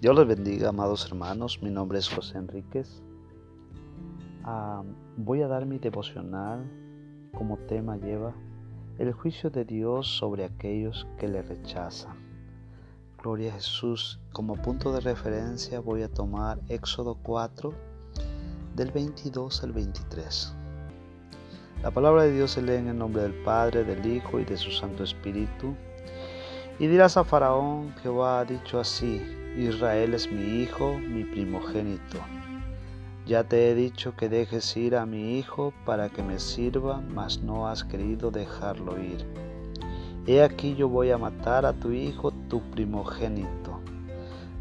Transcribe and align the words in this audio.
Dios 0.00 0.16
les 0.16 0.26
bendiga, 0.26 0.70
amados 0.70 1.04
hermanos. 1.04 1.62
Mi 1.62 1.68
nombre 1.68 1.98
es 1.98 2.08
José 2.08 2.38
Enríquez. 2.38 3.02
Ah, 4.44 4.82
voy 5.18 5.42
a 5.42 5.46
dar 5.46 5.66
mi 5.66 5.78
devocional 5.78 6.64
como 7.34 7.58
tema 7.58 7.98
lleva 7.98 8.32
el 8.96 9.12
juicio 9.12 9.50
de 9.50 9.66
Dios 9.66 10.06
sobre 10.06 10.46
aquellos 10.46 11.06
que 11.18 11.28
le 11.28 11.42
rechazan. 11.42 12.16
Gloria 13.22 13.50
a 13.50 13.56
Jesús. 13.56 14.18
Como 14.32 14.56
punto 14.56 14.90
de 14.90 15.00
referencia 15.00 15.80
voy 15.80 16.02
a 16.02 16.08
tomar 16.08 16.58
Éxodo 16.70 17.18
4 17.22 17.74
del 18.76 18.92
22 18.92 19.62
al 19.64 19.72
23. 19.72 20.54
La 21.82 21.90
palabra 21.90 22.22
de 22.22 22.32
Dios 22.32 22.52
se 22.52 22.62
lee 22.62 22.76
en 22.76 22.88
el 22.88 22.96
nombre 22.96 23.20
del 23.20 23.34
Padre, 23.42 23.84
del 23.84 24.06
Hijo 24.06 24.40
y 24.40 24.46
de 24.46 24.56
su 24.56 24.70
Santo 24.70 25.04
Espíritu. 25.04 25.74
Y 26.78 26.86
dirás 26.86 27.18
a 27.18 27.24
Faraón, 27.24 27.94
Jehová 28.02 28.40
ha 28.40 28.44
dicho 28.46 28.80
así, 28.80 29.20
Israel 29.56 30.14
es 30.14 30.30
mi 30.30 30.62
hijo, 30.62 30.98
mi 30.98 31.24
primogénito. 31.24 32.18
Ya 33.26 33.44
te 33.44 33.70
he 33.70 33.74
dicho 33.74 34.16
que 34.16 34.28
dejes 34.28 34.76
ir 34.76 34.96
a 34.96 35.06
mi 35.06 35.38
hijo 35.38 35.72
para 35.84 36.08
que 36.08 36.22
me 36.22 36.38
sirva, 36.38 37.00
mas 37.00 37.42
no 37.42 37.68
has 37.68 37.84
querido 37.84 38.30
dejarlo 38.30 39.00
ir. 39.02 39.26
He 40.26 40.42
aquí 40.42 40.74
yo 40.74 40.88
voy 40.88 41.10
a 41.10 41.18
matar 41.18 41.66
a 41.66 41.72
tu 41.72 41.92
hijo, 41.92 42.32
tu 42.48 42.60
primogénito. 42.70 43.80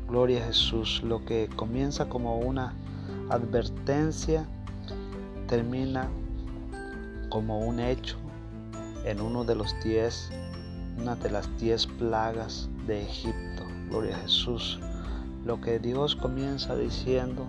Gloria 0.08 0.42
a 0.42 0.48
Jesús, 0.48 1.02
lo 1.04 1.24
que 1.24 1.50
comienza 1.56 2.10
como 2.10 2.40
una 2.40 2.74
advertencia 3.30 4.48
termina 5.48 6.10
como 7.30 7.60
un 7.60 7.80
hecho 7.80 8.18
en 9.06 9.22
uno 9.22 9.44
de 9.44 9.56
los 9.56 9.76
diez, 9.84 10.32
una 10.98 11.16
de 11.16 11.30
las 11.30 11.48
diez 11.60 11.86
plagas 11.86 12.70
de 12.88 13.04
Egipto. 13.04 13.64
Gloria 13.90 14.16
a 14.16 14.20
Jesús. 14.20 14.80
Lo 15.46 15.62
que 15.62 15.80
Dios 15.80 16.16
comienza 16.16 16.76
diciendo, 16.76 17.48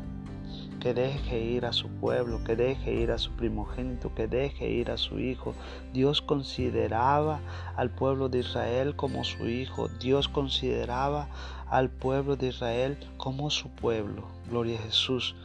que 0.81 0.95
deje 0.95 1.39
ir 1.39 1.67
a 1.67 1.73
su 1.73 1.89
pueblo, 1.89 2.43
que 2.43 2.57
deje 2.57 2.95
ir 2.95 3.13
a 3.13 3.19
su 3.19 3.31
primogénito, 3.33 4.15
que 4.15 4.27
deje 4.27 4.69
ir 4.69 4.91
a 4.91 4.97
su 4.97 5.21
hijo. 5.21 5.55
Dios 5.93 6.23
consideraba 6.23 7.41
al 7.77 7.91
pueblo 7.91 8.29
de 8.29 8.39
Israel 8.39 8.97
como 8.97 9.23
su 9.23 9.47
hijo. 9.47 9.89
Dios 10.01 10.29
consideraba 10.29 11.29
al 11.69 11.91
pueblo 11.91 12.37
de 12.37 12.49
Israel 12.49 12.99
como 13.19 13.51
su 13.51 13.69
pueblo. 13.69 14.27
Gloria 14.49 14.79
a 14.79 14.83
Jesús. 14.83 15.37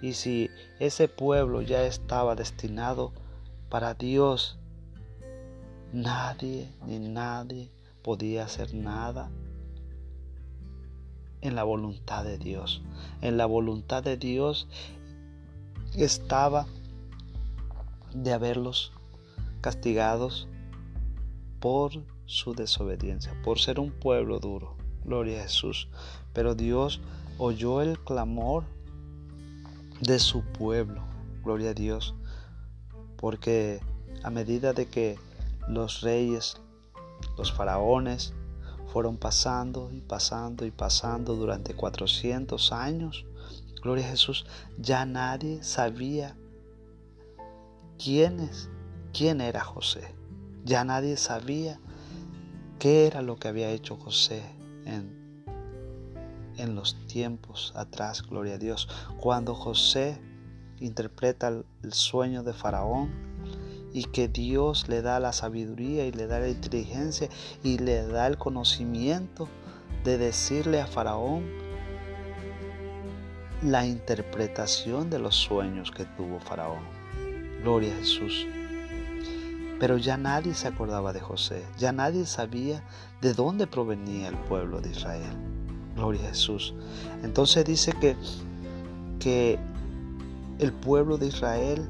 Y 0.00 0.14
si 0.14 0.50
ese 0.80 1.06
pueblo 1.06 1.62
ya 1.62 1.84
estaba 1.84 2.34
destinado 2.34 3.12
para 3.68 3.94
Dios, 3.94 4.58
nadie 5.92 6.68
ni 6.86 6.98
nadie 6.98 7.70
podía 8.02 8.44
hacer 8.44 8.74
nada 8.74 9.30
en 11.42 11.54
la 11.54 11.64
voluntad 11.64 12.24
de 12.24 12.38
Dios. 12.38 12.82
En 13.20 13.36
la 13.36 13.46
voluntad 13.46 14.02
de 14.02 14.16
Dios 14.16 14.68
estaba 15.94 16.66
de 18.14 18.32
haberlos 18.32 18.92
castigados 19.60 20.48
por 21.60 21.92
su 22.26 22.54
desobediencia, 22.54 23.32
por 23.44 23.58
ser 23.58 23.78
un 23.78 23.90
pueblo 23.90 24.38
duro. 24.38 24.76
Gloria 25.04 25.40
a 25.40 25.42
Jesús. 25.42 25.88
Pero 26.32 26.54
Dios 26.54 27.00
oyó 27.38 27.82
el 27.82 27.98
clamor 27.98 28.64
de 30.00 30.18
su 30.18 30.42
pueblo. 30.42 31.02
Gloria 31.44 31.70
a 31.70 31.74
Dios. 31.74 32.14
Porque 33.16 33.80
a 34.22 34.30
medida 34.30 34.72
de 34.72 34.86
que 34.86 35.18
los 35.68 36.00
reyes, 36.00 36.56
los 37.36 37.52
faraones, 37.52 38.34
fueron 38.92 39.16
pasando 39.16 39.90
y 39.90 40.02
pasando 40.02 40.66
y 40.66 40.70
pasando 40.70 41.34
durante 41.34 41.72
400 41.72 42.72
años. 42.72 43.24
Gloria 43.82 44.04
a 44.04 44.10
Jesús, 44.10 44.44
ya 44.76 45.06
nadie 45.06 45.62
sabía 45.62 46.36
quién 47.98 48.38
es, 48.40 48.68
quién 49.14 49.40
era 49.40 49.64
José. 49.64 50.14
Ya 50.64 50.84
nadie 50.84 51.16
sabía 51.16 51.80
qué 52.78 53.06
era 53.06 53.22
lo 53.22 53.36
que 53.36 53.48
había 53.48 53.70
hecho 53.70 53.96
José 53.96 54.42
en, 54.84 55.42
en 56.58 56.74
los 56.74 56.94
tiempos 57.06 57.72
atrás, 57.74 58.22
gloria 58.22 58.56
a 58.56 58.58
Dios. 58.58 58.90
Cuando 59.18 59.54
José 59.54 60.20
interpreta 60.80 61.48
el 61.48 61.92
sueño 61.94 62.42
de 62.42 62.52
Faraón, 62.52 63.31
y 63.92 64.04
que 64.04 64.28
Dios 64.28 64.88
le 64.88 65.02
da 65.02 65.20
la 65.20 65.32
sabiduría 65.32 66.06
y 66.06 66.12
le 66.12 66.26
da 66.26 66.40
la 66.40 66.48
inteligencia 66.48 67.28
y 67.62 67.78
le 67.78 68.06
da 68.06 68.26
el 68.26 68.38
conocimiento 68.38 69.48
de 70.04 70.18
decirle 70.18 70.80
a 70.80 70.86
Faraón 70.86 71.44
la 73.62 73.86
interpretación 73.86 75.08
de 75.10 75.18
los 75.18 75.36
sueños 75.36 75.90
que 75.90 76.04
tuvo 76.04 76.40
Faraón. 76.40 76.82
Gloria 77.62 77.92
a 77.94 77.98
Jesús. 77.98 78.46
Pero 79.78 79.98
ya 79.98 80.16
nadie 80.16 80.54
se 80.54 80.68
acordaba 80.68 81.12
de 81.12 81.20
José, 81.20 81.64
ya 81.78 81.92
nadie 81.92 82.26
sabía 82.26 82.84
de 83.20 83.34
dónde 83.34 83.66
provenía 83.66 84.28
el 84.28 84.36
pueblo 84.36 84.80
de 84.80 84.90
Israel. 84.90 85.36
Gloria 85.96 86.22
a 86.24 86.28
Jesús. 86.28 86.74
Entonces 87.22 87.64
dice 87.64 87.92
que, 88.00 88.16
que 89.20 89.58
el 90.58 90.72
pueblo 90.72 91.18
de 91.18 91.26
Israel 91.26 91.88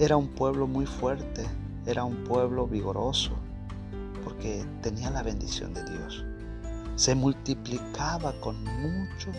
era 0.00 0.16
un 0.16 0.28
pueblo 0.28 0.66
muy 0.66 0.86
fuerte, 0.86 1.46
era 1.84 2.04
un 2.04 2.24
pueblo 2.24 2.66
vigoroso, 2.66 3.32
porque 4.24 4.64
tenía 4.80 5.10
la 5.10 5.22
bendición 5.22 5.74
de 5.74 5.84
Dios. 5.84 6.24
Se 6.96 7.14
multiplicaba 7.14 8.32
con 8.40 8.64
mucho, 8.64 9.30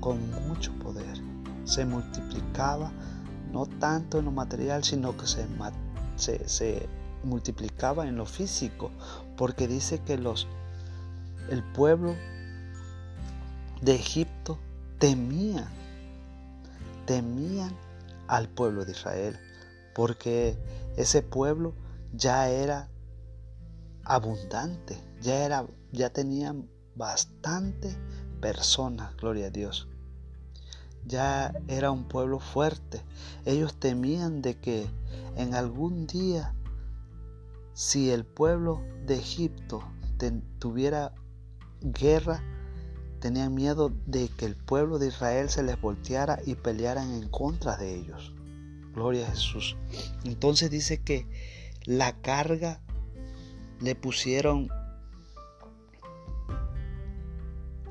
con 0.00 0.48
mucho 0.48 0.72
poder. 0.78 1.20
Se 1.64 1.84
multiplicaba 1.84 2.92
no 3.52 3.66
tanto 3.66 4.18
en 4.18 4.24
lo 4.24 4.30
material, 4.30 4.82
sino 4.84 5.14
que 5.18 5.26
se, 5.26 6.48
se, 6.48 6.88
multiplicaba 7.24 8.08
en 8.08 8.16
lo 8.16 8.24
físico, 8.24 8.90
porque 9.36 9.68
dice 9.68 10.00
que 10.00 10.16
los, 10.16 10.48
el 11.50 11.62
pueblo 11.62 12.14
de 13.82 13.96
Egipto 13.96 14.58
temía 14.98 15.68
temían 17.08 17.74
al 18.26 18.50
pueblo 18.50 18.84
de 18.84 18.92
Israel, 18.92 19.38
porque 19.94 20.58
ese 20.98 21.22
pueblo 21.22 21.72
ya 22.12 22.50
era 22.50 22.90
abundante, 24.04 25.02
ya 25.22 25.46
era 25.46 25.66
ya 25.90 26.10
tenían 26.10 26.68
bastante 26.96 27.96
personas, 28.42 29.16
gloria 29.16 29.46
a 29.46 29.50
Dios. 29.50 29.88
Ya 31.06 31.54
era 31.66 31.90
un 31.90 32.06
pueblo 32.08 32.40
fuerte. 32.40 33.02
Ellos 33.46 33.80
temían 33.80 34.42
de 34.42 34.58
que 34.58 34.86
en 35.36 35.54
algún 35.54 36.06
día 36.06 36.54
si 37.72 38.10
el 38.10 38.26
pueblo 38.26 38.82
de 39.06 39.14
Egipto 39.14 39.80
tuviera 40.58 41.14
guerra 41.80 42.42
Tenían 43.20 43.54
miedo 43.54 43.92
de 44.06 44.28
que 44.28 44.46
el 44.46 44.54
pueblo 44.54 44.98
de 44.98 45.08
Israel 45.08 45.50
se 45.50 45.62
les 45.62 45.80
volteara 45.80 46.38
y 46.46 46.54
pelearan 46.54 47.12
en 47.12 47.28
contra 47.28 47.76
de 47.76 47.94
ellos. 47.94 48.32
Gloria 48.94 49.26
a 49.26 49.30
Jesús. 49.30 49.76
Entonces 50.24 50.70
dice 50.70 50.98
que 50.98 51.26
la 51.84 52.20
carga 52.20 52.80
le 53.80 53.94
pusieron 53.94 54.68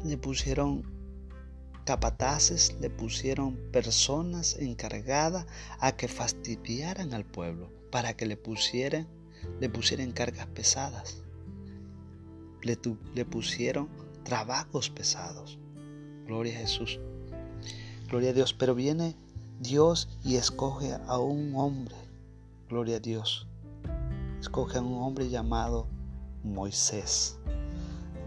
le 0.03 0.17
pusieron 0.17 0.83
capataces, 1.85 2.75
le 2.79 2.89
pusieron 2.89 3.57
personas 3.71 4.57
encargadas 4.59 5.45
a 5.79 5.95
que 5.95 6.07
fastidiaran 6.07 7.13
al 7.13 7.25
pueblo, 7.25 7.71
para 7.91 8.15
que 8.15 8.25
le 8.25 8.37
pusieran, 8.37 9.07
le 9.59 9.69
pusieran 9.69 10.11
cargas 10.11 10.47
pesadas. 10.47 11.23
Le 12.61 13.25
pusieron 13.25 13.87
trabajos 14.27 14.89
pesados. 14.89 15.57
Gloria 16.25 16.57
a 16.57 16.59
Jesús. 16.59 16.99
Gloria 18.09 18.31
a 18.31 18.33
Dios. 18.33 18.53
Pero 18.53 18.75
viene 18.75 19.15
Dios 19.61 20.09
y 20.21 20.35
escoge 20.35 20.97
a 21.07 21.17
un 21.17 21.53
hombre. 21.55 21.95
Gloria 22.67 22.97
a 22.97 22.99
Dios. 22.99 23.47
Escoge 24.41 24.79
a 24.79 24.81
un 24.81 25.01
hombre 25.01 25.29
llamado 25.29 25.87
Moisés. 26.43 27.39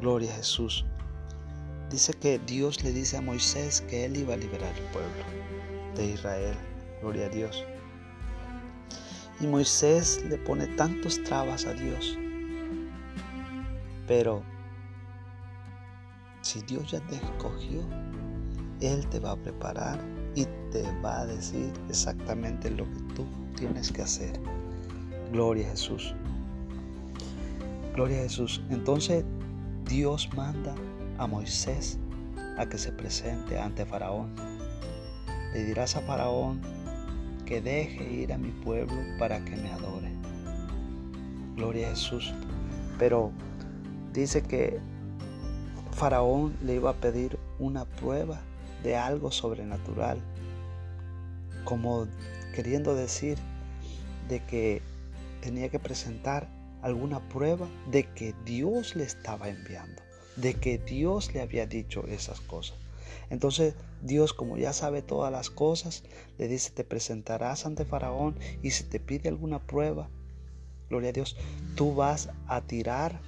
Gloria 0.01 0.33
a 0.33 0.37
Jesús. 0.37 0.87
Dice 1.91 2.15
que 2.15 2.39
Dios 2.39 2.83
le 2.83 2.93
dice 2.93 3.19
a 3.19 3.21
Moisés 3.21 3.83
que 3.83 4.07
él 4.07 4.17
iba 4.17 4.33
a 4.33 4.39
liberar 4.39 4.73
al 4.73 4.93
pueblo 4.93 5.25
de 5.97 6.15
Israel. 6.15 6.57
Gloria 7.03 7.27
a 7.27 7.29
Dios. 7.29 7.63
Y 9.39 9.47
Moisés 9.47 10.25
le 10.31 10.39
pone 10.39 10.67
tantos 10.67 11.23
trabas 11.25 11.67
a 11.67 11.75
Dios. 11.75 12.17
Pero 14.07 14.43
si 16.43 16.61
Dios 16.63 16.91
ya 16.91 17.01
te 17.01 17.17
escogió, 17.17 17.83
Él 18.81 19.07
te 19.09 19.19
va 19.19 19.33
a 19.33 19.37
preparar 19.37 20.01
y 20.35 20.47
te 20.71 20.83
va 21.03 21.21
a 21.21 21.27
decir 21.27 21.73
exactamente 21.89 22.71
lo 22.71 22.85
que 22.85 23.01
tú 23.15 23.27
tienes 23.57 23.93
que 23.93 24.03
hacer. 24.03 24.41
Gloria 25.33 25.67
a 25.67 25.71
Jesús. 25.71 26.15
Gloria 27.95 28.19
a 28.19 28.23
Jesús. 28.23 28.63
Entonces 28.71 29.25
Dios 29.85 30.29
manda 30.35 30.75
a 31.19 31.27
Moisés 31.27 31.99
a 32.57 32.67
que 32.67 32.79
se 32.79 32.93
presente 32.93 33.59
ante 33.59 33.85
Faraón. 33.85 34.35
Le 35.53 35.65
dirás 35.65 35.97
a 35.97 36.01
Faraón 36.01 36.61
que 37.45 37.61
deje 37.61 38.13
ir 38.13 38.33
a 38.33 38.39
mi 38.39 38.51
pueblo 38.51 38.97
para 39.19 39.45
que 39.45 39.57
me 39.57 39.71
adore. 39.71 40.13
Gloria 41.57 41.89
a 41.89 41.91
Jesús. 41.91 42.33
Pero 42.99 43.33
dice 44.13 44.43
que 44.43 44.79
Faraón 45.93 46.57
le 46.63 46.75
iba 46.75 46.91
a 46.91 47.01
pedir 47.01 47.39
una 47.59 47.85
prueba 47.85 48.41
de 48.83 48.97
algo 48.97 49.31
sobrenatural, 49.31 50.21
como 51.65 52.07
queriendo 52.55 52.95
decir 52.95 53.39
de 54.29 54.43
que 54.45 54.83
tenía 55.43 55.69
que 55.69 55.79
presentar 55.79 56.49
alguna 56.83 57.21
prueba 57.29 57.69
de 57.91 58.05
que 58.05 58.35
Dios 58.45 58.97
le 58.97 59.05
estaba 59.05 59.49
enviando, 59.49 60.01
de 60.37 60.55
que 60.55 60.79
Dios 60.79 61.35
le 61.35 61.43
había 61.43 61.67
dicho 61.67 62.07
esas 62.07 62.41
cosas. 62.41 62.79
Entonces 63.29 63.75
Dios, 64.03 64.33
como 64.33 64.57
ya 64.57 64.73
sabe 64.73 65.03
todas 65.03 65.31
las 65.31 65.51
cosas, 65.51 66.05
le 66.39 66.49
dice, 66.49 66.71
te 66.71 66.85
presentarás 66.85 67.67
ante 67.67 67.85
Faraón 67.85 68.39
y 68.63 68.71
si 68.71 68.85
te 68.85 69.01
pide 69.01 69.29
alguna 69.29 69.59
prueba, 69.67 70.09
gloria 70.89 71.11
a 71.11 71.13
Dios, 71.13 71.37
tú 71.75 71.95
vas 71.95 72.31
a 72.47 72.63
tirar 72.63 73.21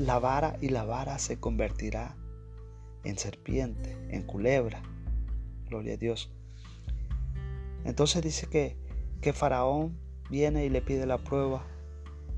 la 0.00 0.18
vara 0.18 0.56
y 0.62 0.70
la 0.70 0.84
vara 0.84 1.18
se 1.18 1.38
convertirá 1.38 2.16
en 3.04 3.18
serpiente, 3.18 3.98
en 4.08 4.22
culebra. 4.22 4.82
Gloria 5.68 5.94
a 5.94 5.96
Dios. 5.98 6.30
Entonces 7.84 8.22
dice 8.22 8.46
que, 8.46 8.78
que 9.20 9.34
Faraón 9.34 9.98
viene 10.30 10.64
y 10.64 10.70
le 10.70 10.80
pide 10.80 11.04
la 11.04 11.18
prueba 11.18 11.66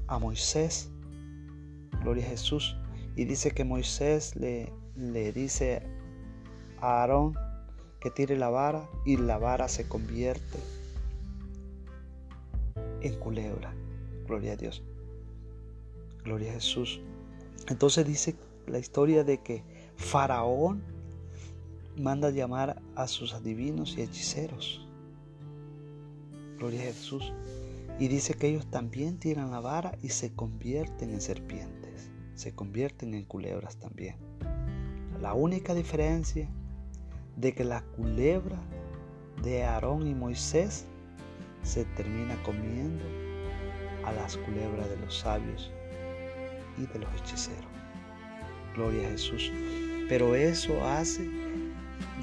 a 0.08 0.18
Moisés. 0.18 0.90
Gloria 2.00 2.26
a 2.26 2.30
Jesús. 2.30 2.76
Y 3.14 3.26
dice 3.26 3.52
que 3.52 3.62
Moisés 3.64 4.34
le, 4.34 4.72
le 4.96 5.32
dice 5.32 5.82
a 6.80 7.02
Aarón 7.02 7.34
que 8.00 8.10
tire 8.10 8.36
la 8.36 8.50
vara 8.50 8.90
y 9.06 9.18
la 9.18 9.38
vara 9.38 9.68
se 9.68 9.88
convierte 9.88 10.58
en 13.02 13.14
culebra. 13.20 13.72
Gloria 14.26 14.54
a 14.54 14.56
Dios. 14.56 14.82
Gloria 16.24 16.50
a 16.50 16.54
Jesús. 16.54 17.00
Entonces 17.68 18.06
dice 18.06 18.36
la 18.66 18.78
historia 18.78 19.24
de 19.24 19.38
que 19.38 19.64
Faraón 19.96 20.82
manda 21.96 22.30
llamar 22.30 22.80
a 22.94 23.06
sus 23.06 23.34
adivinos 23.34 23.96
y 23.96 24.02
hechiceros. 24.02 24.86
Gloria 26.58 26.80
a 26.80 26.84
Jesús. 26.84 27.32
Y 27.98 28.08
dice 28.08 28.34
que 28.34 28.48
ellos 28.48 28.66
también 28.66 29.18
tiran 29.18 29.50
la 29.50 29.60
vara 29.60 29.96
y 30.02 30.08
se 30.08 30.32
convierten 30.32 31.10
en 31.10 31.20
serpientes, 31.20 32.10
se 32.34 32.54
convierten 32.54 33.14
en 33.14 33.24
culebras 33.24 33.76
también. 33.76 34.16
La 35.20 35.34
única 35.34 35.74
diferencia 35.74 36.48
de 37.36 37.52
que 37.52 37.64
la 37.64 37.82
culebra 37.82 38.58
de 39.42 39.62
Aarón 39.62 40.06
y 40.06 40.14
Moisés 40.14 40.86
se 41.62 41.84
termina 41.84 42.42
comiendo 42.42 43.04
a 44.04 44.12
las 44.12 44.36
culebras 44.38 44.88
de 44.88 44.96
los 44.96 45.18
sabios 45.18 45.70
y 46.78 46.86
de 46.86 46.98
los 46.98 47.14
hechiceros. 47.20 47.64
Gloria 48.74 49.06
a 49.08 49.10
Jesús. 49.10 49.52
Pero 50.08 50.34
eso 50.34 50.84
hace 50.86 51.28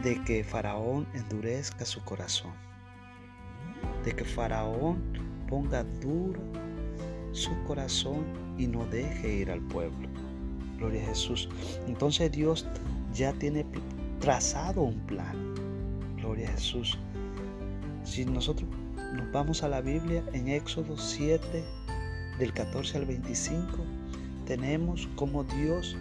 de 0.03 0.21
que 0.23 0.43
Faraón 0.43 1.07
endurezca 1.13 1.85
su 1.85 2.03
corazón. 2.03 2.53
De 4.03 4.13
que 4.13 4.25
Faraón 4.25 5.01
ponga 5.47 5.83
duro 5.83 6.41
su 7.31 7.51
corazón 7.63 8.25
y 8.57 8.67
no 8.67 8.85
deje 8.85 9.33
ir 9.35 9.51
al 9.51 9.61
pueblo. 9.61 10.07
Gloria 10.77 11.03
a 11.03 11.07
Jesús. 11.07 11.49
Entonces 11.87 12.31
Dios 12.31 12.65
ya 13.13 13.33
tiene 13.33 13.65
trazado 14.19 14.81
un 14.81 14.99
plan. 15.01 15.35
Gloria 16.17 16.49
a 16.49 16.51
Jesús. 16.53 16.97
Si 18.03 18.25
nosotros 18.25 18.69
nos 19.13 19.31
vamos 19.31 19.63
a 19.63 19.69
la 19.69 19.81
Biblia 19.81 20.23
en 20.33 20.47
Éxodo 20.47 20.97
7, 20.97 21.63
del 22.39 22.53
14 22.53 22.97
al 22.97 23.05
25, 23.05 23.67
tenemos 24.49 25.07
como 25.15 25.43
Dios 25.43 25.95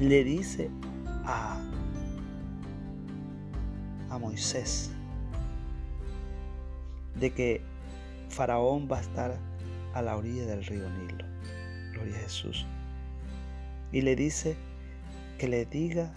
le 0.00 0.24
dice 0.24 0.70
a, 1.26 1.60
a 4.08 4.18
Moisés 4.18 4.90
de 7.14 7.30
que 7.34 7.60
Faraón 8.30 8.88
va 8.90 8.96
a 8.96 9.00
estar 9.02 9.38
a 9.92 10.00
la 10.00 10.16
orilla 10.16 10.46
del 10.46 10.64
río 10.64 10.88
Nilo. 10.88 11.26
Gloria 11.92 12.16
a 12.16 12.20
Jesús. 12.20 12.64
Y 13.92 14.00
le 14.00 14.16
dice 14.16 14.56
que 15.38 15.48
le 15.48 15.66
diga 15.66 16.14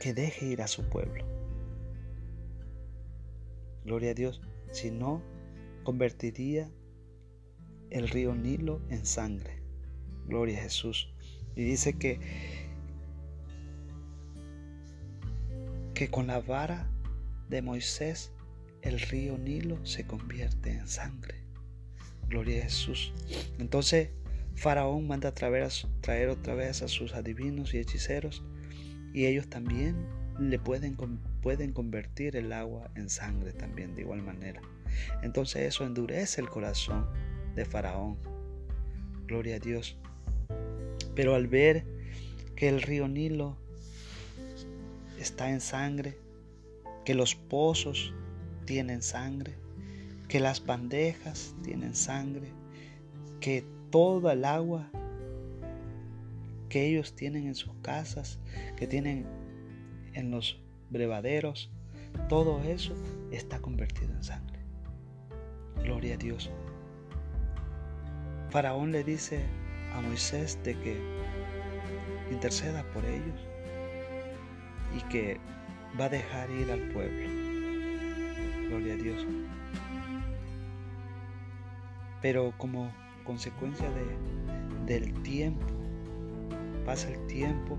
que 0.00 0.14
deje 0.14 0.46
ir 0.46 0.62
a 0.62 0.68
su 0.68 0.84
pueblo. 0.84 1.24
Gloria 3.84 4.12
a 4.12 4.14
Dios. 4.14 4.40
Si 4.70 4.92
no, 4.92 5.20
convertiría 5.82 6.70
el 7.94 8.08
río 8.08 8.34
Nilo 8.34 8.82
en 8.90 9.06
sangre. 9.06 9.62
Gloria 10.26 10.58
a 10.58 10.62
Jesús. 10.62 11.14
Y 11.54 11.62
dice 11.62 11.96
que, 11.96 12.18
que 15.94 16.10
con 16.10 16.26
la 16.26 16.40
vara 16.40 16.90
de 17.48 17.62
Moisés 17.62 18.32
el 18.82 18.98
río 18.98 19.38
Nilo 19.38 19.86
se 19.86 20.06
convierte 20.06 20.72
en 20.72 20.88
sangre. 20.88 21.36
Gloria 22.28 22.60
a 22.60 22.64
Jesús. 22.64 23.12
Entonces 23.58 24.10
Faraón 24.56 25.06
manda 25.06 25.28
a 25.28 25.34
traer, 25.34 25.68
traer 26.00 26.30
otra 26.30 26.54
vez 26.54 26.82
a 26.82 26.88
sus 26.88 27.14
adivinos 27.14 27.74
y 27.74 27.78
hechiceros 27.78 28.42
y 29.12 29.26
ellos 29.26 29.48
también 29.48 30.08
le 30.40 30.58
pueden, 30.58 30.96
pueden 31.42 31.72
convertir 31.72 32.34
el 32.34 32.52
agua 32.52 32.90
en 32.96 33.08
sangre 33.08 33.52
también 33.52 33.94
de 33.94 34.02
igual 34.02 34.22
manera. 34.22 34.60
Entonces 35.22 35.62
eso 35.62 35.84
endurece 35.84 36.40
el 36.40 36.48
corazón 36.48 37.06
de 37.54 37.64
Faraón. 37.64 38.16
Gloria 39.26 39.56
a 39.56 39.58
Dios. 39.58 39.96
Pero 41.14 41.34
al 41.34 41.46
ver 41.46 41.84
que 42.56 42.68
el 42.68 42.82
río 42.82 43.08
Nilo 43.08 43.56
está 45.18 45.50
en 45.50 45.60
sangre, 45.60 46.18
que 47.04 47.14
los 47.14 47.34
pozos 47.34 48.12
tienen 48.64 49.02
sangre, 49.02 49.54
que 50.28 50.40
las 50.40 50.64
bandejas 50.64 51.54
tienen 51.62 51.94
sangre, 51.94 52.48
que 53.40 53.64
toda 53.90 54.32
el 54.32 54.44
agua 54.44 54.90
que 56.68 56.88
ellos 56.88 57.14
tienen 57.14 57.46
en 57.46 57.54
sus 57.54 57.72
casas, 57.82 58.40
que 58.76 58.86
tienen 58.86 59.26
en 60.14 60.30
los 60.30 60.60
brevaderos, 60.90 61.70
todo 62.28 62.62
eso 62.64 62.94
está 63.30 63.60
convertido 63.60 64.12
en 64.12 64.24
sangre. 64.24 64.58
Gloria 65.82 66.14
a 66.14 66.16
Dios. 66.16 66.50
Faraón 68.54 68.92
le 68.92 69.02
dice 69.02 69.40
a 69.96 70.00
Moisés 70.00 70.56
de 70.62 70.78
que 70.78 70.96
interceda 72.30 72.84
por 72.92 73.04
ellos 73.04 73.48
y 74.96 75.00
que 75.08 75.40
va 76.00 76.04
a 76.04 76.08
dejar 76.08 76.48
ir 76.50 76.70
al 76.70 76.78
pueblo. 76.90 77.28
Gloria 78.68 78.94
a 78.94 78.96
Dios. 78.96 79.26
Pero 82.22 82.54
como 82.56 82.92
consecuencia 83.24 83.88
de, 83.90 84.94
del 84.94 85.12
tiempo, 85.24 85.66
pasa 86.86 87.08
el 87.08 87.26
tiempo 87.26 87.76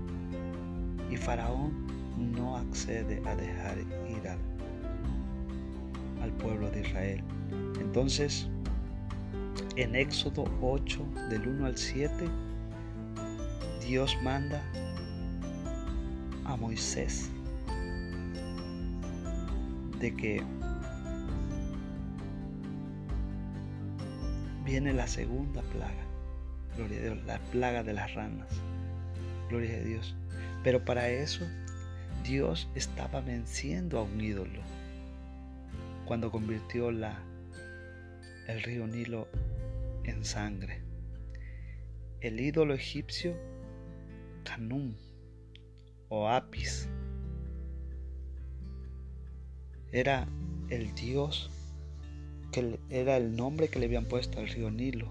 y 1.10 1.16
Faraón 1.16 1.86
no 2.18 2.54
accede 2.54 3.22
a 3.24 3.34
dejar 3.34 3.78
ir 3.78 4.28
al, 4.28 4.38
al 6.22 6.32
pueblo 6.32 6.70
de 6.70 6.82
Israel. 6.82 7.24
Entonces, 7.80 8.50
en 9.76 9.94
Éxodo 9.94 10.44
8, 10.60 11.04
del 11.30 11.46
1 11.46 11.66
al 11.66 11.76
7, 11.76 12.28
Dios 13.86 14.16
manda 14.22 14.62
a 16.44 16.56
Moisés 16.56 17.30
de 20.00 20.14
que 20.14 20.42
viene 24.64 24.92
la 24.92 25.06
segunda 25.06 25.62
plaga, 25.62 26.04
gloria 26.76 26.98
a 26.98 27.02
Dios, 27.02 27.24
la 27.24 27.38
plaga 27.52 27.82
de 27.82 27.92
las 27.92 28.14
ranas, 28.14 28.48
gloria 29.48 29.76
a 29.76 29.82
Dios. 29.82 30.16
Pero 30.64 30.84
para 30.84 31.08
eso 31.08 31.46
Dios 32.24 32.68
estaba 32.74 33.20
venciendo 33.20 33.98
a 33.98 34.02
un 34.02 34.20
ídolo 34.20 34.60
cuando 36.06 36.30
convirtió 36.30 36.90
la, 36.90 37.18
el 38.48 38.62
río 38.62 38.86
Nilo 38.86 39.28
en 40.06 40.24
sangre. 40.24 40.82
El 42.20 42.40
ídolo 42.40 42.74
egipcio 42.74 43.36
Canum 44.44 44.94
o 46.08 46.28
Apis 46.28 46.88
era 49.92 50.28
el 50.68 50.94
dios 50.94 51.50
que 52.52 52.78
era 52.90 53.16
el 53.16 53.36
nombre 53.36 53.68
que 53.68 53.78
le 53.78 53.86
habían 53.86 54.06
puesto 54.06 54.38
al 54.38 54.48
río 54.48 54.70
Nilo, 54.70 55.10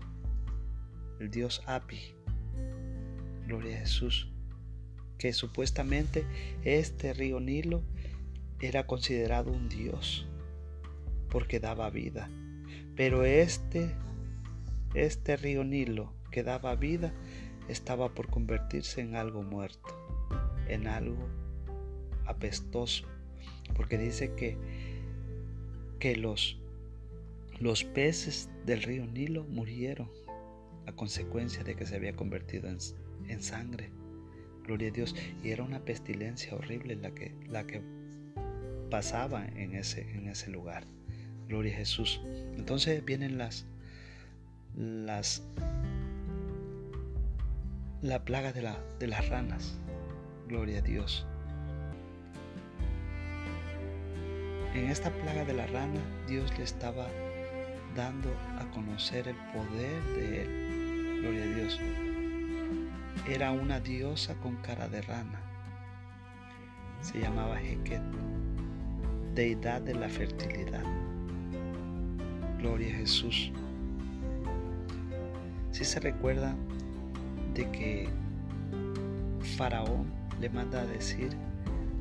el 1.19 1.29
dios 1.29 1.61
Api. 1.65 1.99
Gloria 3.45 3.77
a 3.77 3.79
Jesús. 3.81 4.31
Que 5.17 5.31
supuestamente 5.31 6.25
este 6.63 7.13
río 7.13 7.39
Nilo 7.39 7.83
era 8.59 8.87
considerado 8.87 9.51
un 9.51 9.69
dios 9.69 10.27
porque 11.29 11.59
daba 11.59 11.89
vida. 11.89 12.29
Pero 12.95 13.25
este, 13.25 13.95
este 14.95 15.37
río 15.37 15.63
Nilo 15.63 16.13
que 16.31 16.43
daba 16.43 16.75
vida 16.75 17.13
estaba 17.67 18.13
por 18.13 18.29
convertirse 18.29 19.01
en 19.01 19.15
algo 19.15 19.43
muerto, 19.43 19.95
en 20.67 20.87
algo 20.87 21.27
apestoso, 22.25 23.05
porque 23.75 23.97
dice 23.97 24.33
que, 24.35 24.57
que 25.99 26.15
los, 26.15 26.59
los 27.59 27.83
peces 27.83 28.49
del 28.65 28.83
río 28.83 29.05
Nilo 29.05 29.43
murieron 29.43 30.09
a 30.85 30.93
consecuencia 30.93 31.63
de 31.63 31.75
que 31.75 31.85
se 31.85 31.95
había 31.95 32.15
convertido 32.15 32.69
en, 32.69 33.41
sangre. 33.41 33.89
Gloria 34.63 34.89
a 34.89 34.91
Dios. 34.91 35.15
Y 35.43 35.49
era 35.49 35.63
una 35.63 35.83
pestilencia 35.83 36.55
horrible 36.55 36.95
la 36.95 37.11
que, 37.13 37.33
la 37.47 37.65
que 37.65 37.81
pasaba 38.89 39.45
en 39.45 39.73
ese, 39.73 40.01
en 40.11 40.27
ese 40.27 40.51
lugar. 40.51 40.85
Gloria 41.47 41.73
a 41.73 41.77
Jesús. 41.77 42.21
Entonces 42.55 43.03
vienen 43.03 43.37
las, 43.37 43.65
las, 44.75 45.41
la 48.01 48.23
plaga 48.25 48.51
de, 48.53 48.61
la, 48.61 48.77
de 48.99 49.07
las 49.07 49.27
ranas. 49.29 49.77
Gloria 50.47 50.79
a 50.79 50.81
Dios. 50.81 51.25
En 54.73 54.89
esta 54.89 55.09
plaga 55.09 55.45
de 55.45 55.53
la 55.53 55.67
rana, 55.67 56.01
Dios 56.27 56.55
le 56.57 56.63
estaba 56.63 57.07
dando 57.95 58.29
a 58.59 58.69
conocer 58.71 59.27
el 59.27 59.37
poder 59.53 60.03
de 60.15 60.41
él. 60.41 61.21
Gloria 61.21 61.43
a 61.43 61.55
Dios. 61.55 61.79
Era 63.27 63.51
una 63.51 63.79
diosa 63.79 64.35
con 64.35 64.57
cara 64.57 64.89
de 64.89 65.01
rana. 65.01 65.41
Se 66.99 67.19
llamaba 67.19 67.61
Heket, 67.61 68.01
deidad 69.33 69.81
de 69.81 69.95
la 69.95 70.09
fertilidad. 70.09 70.83
Gloria 72.59 72.93
a 72.93 72.97
Jesús. 72.97 73.51
Si 75.75 75.83
se 75.83 75.99
recuerda 75.99 76.55
de 77.53 77.69
que 77.69 78.07
Faraón 79.57 80.05
le 80.39 80.49
manda 80.49 80.83
a 80.83 80.85
decir 80.85 81.31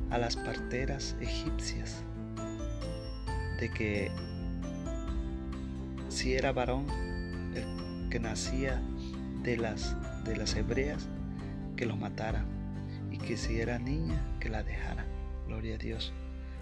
a 0.09 0.17
las 0.17 0.37
parteras 0.37 1.17
egipcias 1.19 2.01
de 3.59 3.69
que 3.69 4.11
si 6.07 6.35
era 6.35 6.53
varón 6.53 6.85
el 7.53 8.09
que 8.09 8.17
nacía 8.17 8.81
de 9.43 9.57
las, 9.57 9.93
de 10.23 10.37
las 10.37 10.55
hebreas, 10.55 11.09
que 11.75 11.85
lo 11.85 11.97
matara. 11.97 12.45
Y 13.11 13.17
que 13.17 13.35
si 13.35 13.59
era 13.59 13.77
niña, 13.77 14.21
que 14.39 14.47
la 14.47 14.63
dejara. 14.63 15.05
Gloria 15.47 15.75
a 15.75 15.79
Dios. 15.79 16.13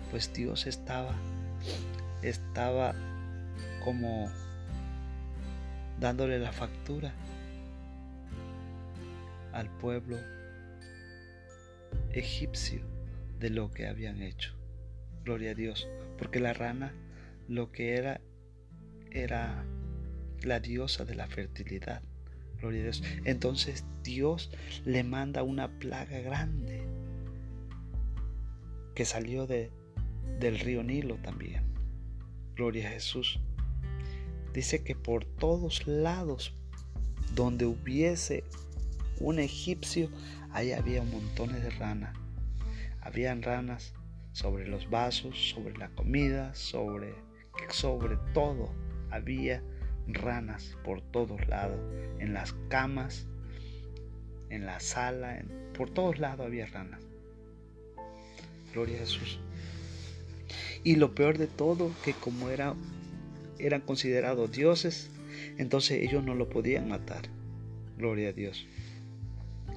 Pues 0.10 0.34
Dios 0.34 0.65
estaba, 0.65 1.13
estaba 2.24 2.96
como 3.84 4.32
dándole 6.03 6.38
la 6.38 6.51
factura 6.51 7.13
al 9.53 9.69
pueblo 9.77 10.17
egipcio 12.12 12.81
de 13.39 13.50
lo 13.50 13.72
que 13.72 13.88
habían 13.88 14.22
hecho. 14.22 14.53
Gloria 15.24 15.51
a 15.51 15.53
Dios. 15.53 15.88
Porque 16.17 16.41
la 16.41 16.51
rana 16.51 16.93
lo 17.48 17.72
que 17.72 17.95
era 17.95 18.19
era 19.12 19.63
la 20.41 20.60
diosa 20.60 21.05
de 21.05 21.15
la 21.15 21.27
fertilidad. 21.27 22.01
Gloria 22.60 22.81
a 22.81 22.83
Dios. 22.83 23.03
Entonces 23.24 23.86
Dios 24.03 24.51
le 24.83 25.05
manda 25.05 25.41
una 25.41 25.69
plaga 25.79 26.19
grande 26.19 26.86
que 28.93 29.05
salió 29.05 29.48
de, 29.48 29.72
del 30.38 30.60
río 30.60 30.83
Nilo 30.83 31.15
también. 31.15 31.63
Gloria 32.55 32.89
a 32.89 32.91
Jesús. 32.91 33.39
Dice 34.53 34.83
que 34.83 34.95
por 34.95 35.25
todos 35.25 35.88
lados 35.88 36.53
donde 37.33 37.65
hubiese 37.65 38.43
un 39.19 39.39
egipcio, 39.39 40.10
ahí 40.51 40.72
había 40.72 41.03
montones 41.03 41.63
de 41.63 41.72
ranas. 41.72 42.15
Habían 43.01 43.41
ranas 43.41 43.93
sobre 44.31 44.67
los 44.67 44.89
vasos, 44.89 45.50
sobre 45.50 45.75
la 45.77 45.89
comida, 45.89 46.53
sobre, 46.53 47.15
sobre 47.69 48.17
todo. 48.33 48.69
Había 49.10 49.63
ranas 50.07 50.77
por 50.83 51.01
todos 51.01 51.48
lados, 51.48 51.79
en 52.19 52.33
las 52.33 52.53
camas, 52.69 53.27
en 54.50 54.65
la 54.65 54.79
sala, 54.79 55.43
por 55.75 55.89
todos 55.89 56.19
lados 56.19 56.45
había 56.45 56.65
ranas. 56.67 57.01
Gloria 58.72 58.98
a 58.98 59.00
Jesús. 59.00 59.39
Y 60.83 60.95
lo 60.98 61.15
peor 61.15 61.38
de 61.38 61.48
todo, 61.48 61.91
que 62.03 62.13
como 62.13 62.50
era, 62.50 62.75
eran 63.65 63.82
considerados 63.82 64.51
dioses, 64.51 65.10
entonces 65.58 66.03
ellos 66.03 66.24
no 66.24 66.36
lo 66.36 66.50
podían 66.50 66.88
matar. 66.88 67.24
Gloria 67.98 68.29
a 68.29 68.34
Dios. 68.34 68.67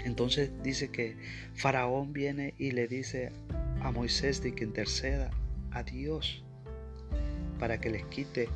Entonces 0.05 0.51
dice 0.63 0.91
que 0.91 1.17
Faraón 1.55 2.13
viene 2.13 2.55
y 2.59 2.73
le 2.73 2.87
dice 2.89 3.33
a 3.81 3.91
Moisés 3.91 4.43
de 4.43 4.55
que 4.55 4.65
interceda 4.65 5.31
a 5.71 5.83
Dios 5.83 6.43
para 7.59 7.81
que 7.81 7.91
les 7.91 8.05
quite 8.07 8.49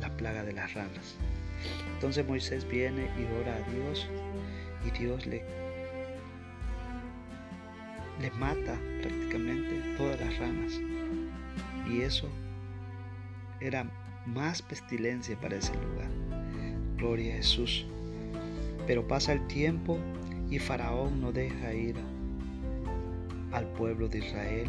la 0.00 0.14
plaga 0.16 0.44
de 0.44 0.52
las 0.52 0.74
ranas. 0.74 1.16
Entonces 1.94 2.26
Moisés 2.26 2.68
viene 2.68 3.08
y 3.18 3.24
ora 3.40 3.56
a 3.56 3.70
Dios 3.70 4.06
y 4.86 4.98
Dios 4.98 5.26
le, 5.26 5.42
le 8.20 8.30
mata 8.32 8.78
prácticamente 9.00 9.96
todas 9.96 10.20
las 10.20 10.38
ranas. 10.38 10.80
Y 11.90 12.02
eso 12.02 12.28
era 13.60 13.86
más 14.26 14.62
pestilencia 14.62 15.38
para 15.40 15.56
ese 15.56 15.72
lugar. 15.74 16.10
Gloria 16.96 17.34
a 17.34 17.36
Jesús. 17.38 17.86
Pero 18.86 19.06
pasa 19.06 19.32
el 19.32 19.46
tiempo 19.46 19.98
y 20.50 20.58
Faraón 20.58 21.20
no 21.20 21.32
deja 21.32 21.74
ir 21.74 21.96
al 23.52 23.66
pueblo 23.72 24.08
de 24.08 24.18
Israel 24.18 24.68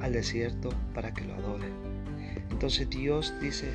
al 0.00 0.12
desierto 0.12 0.70
para 0.94 1.12
que 1.12 1.24
lo 1.24 1.34
adore. 1.34 1.68
Entonces 2.50 2.88
Dios 2.88 3.34
dice 3.40 3.72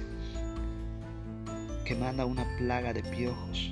que 1.85 1.95
manda 1.95 2.25
una 2.25 2.45
plaga 2.57 2.93
de 2.93 3.03
piojos. 3.03 3.71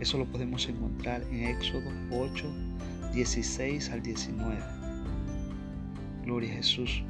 Eso 0.00 0.18
lo 0.18 0.26
podemos 0.26 0.68
encontrar 0.68 1.22
en 1.30 1.44
Éxodo 1.44 1.90
8, 2.10 2.44
16 3.12 3.90
al 3.90 4.02
19. 4.02 4.58
Gloria 6.24 6.52
a 6.52 6.56
Jesús. 6.56 7.02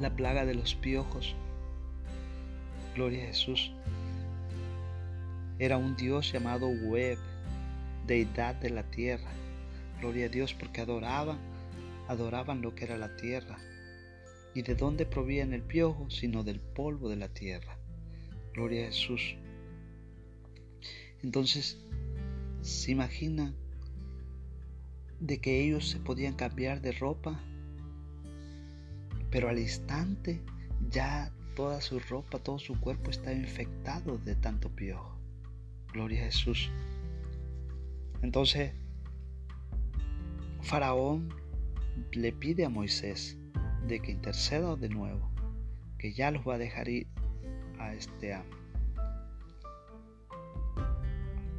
La 0.00 0.14
plaga 0.14 0.44
de 0.44 0.54
los 0.54 0.76
piojos. 0.76 1.34
Gloria 2.94 3.24
a 3.24 3.26
Jesús. 3.28 3.72
Era 5.58 5.76
un 5.76 5.96
Dios 5.96 6.32
llamado 6.32 6.68
Web, 6.68 7.18
deidad 8.06 8.54
de 8.54 8.70
la 8.70 8.84
tierra. 8.84 9.30
Gloria 10.00 10.26
a 10.26 10.28
Dios 10.28 10.54
porque 10.54 10.82
adoraban, 10.82 11.38
adoraban 12.06 12.62
lo 12.62 12.76
que 12.76 12.84
era 12.84 12.96
la 12.96 13.16
tierra. 13.16 13.58
¿Y 14.54 14.62
de 14.62 14.76
dónde 14.76 15.04
proviene 15.04 15.56
el 15.56 15.62
piojo? 15.62 16.08
Sino 16.10 16.44
del 16.44 16.60
polvo 16.60 17.08
de 17.08 17.16
la 17.16 17.28
tierra. 17.28 17.76
Gloria 18.54 18.84
a 18.84 18.86
Jesús. 18.92 19.34
Entonces, 21.24 21.76
¿se 22.62 22.92
imagina 22.92 23.52
de 25.18 25.40
que 25.40 25.60
ellos 25.60 25.88
se 25.88 25.98
podían 25.98 26.34
cambiar 26.34 26.80
de 26.80 26.92
ropa? 26.92 27.40
Pero 29.30 29.48
al 29.48 29.58
instante 29.58 30.42
ya 30.90 31.32
toda 31.54 31.80
su 31.80 31.98
ropa, 31.98 32.38
todo 32.38 32.58
su 32.58 32.78
cuerpo 32.80 33.10
está 33.10 33.32
infectado 33.32 34.18
de 34.18 34.34
tanto 34.36 34.70
piojo. 34.70 35.18
Gloria 35.92 36.22
a 36.22 36.24
Jesús. 36.26 36.70
Entonces, 38.22 38.72
Faraón 40.62 41.28
le 42.12 42.32
pide 42.32 42.64
a 42.64 42.68
Moisés 42.68 43.36
de 43.86 44.00
que 44.00 44.12
interceda 44.12 44.76
de 44.76 44.88
nuevo, 44.88 45.30
que 45.98 46.12
ya 46.12 46.30
los 46.30 46.46
va 46.46 46.54
a 46.54 46.58
dejar 46.58 46.88
ir 46.88 47.06
a 47.78 47.94
este 47.94 48.34
a, 48.34 48.44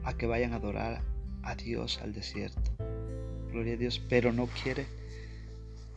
a 0.03 0.13
que 0.17 0.25
vayan 0.27 0.53
a 0.53 0.57
adorar 0.57 1.01
a 1.43 1.55
Dios 1.55 1.99
al 2.01 2.13
desierto. 2.13 2.71
Gloria 3.51 3.73
a 3.73 3.77
Dios, 3.77 3.99
pero 4.07 4.31
no 4.31 4.47
quiere 4.47 4.85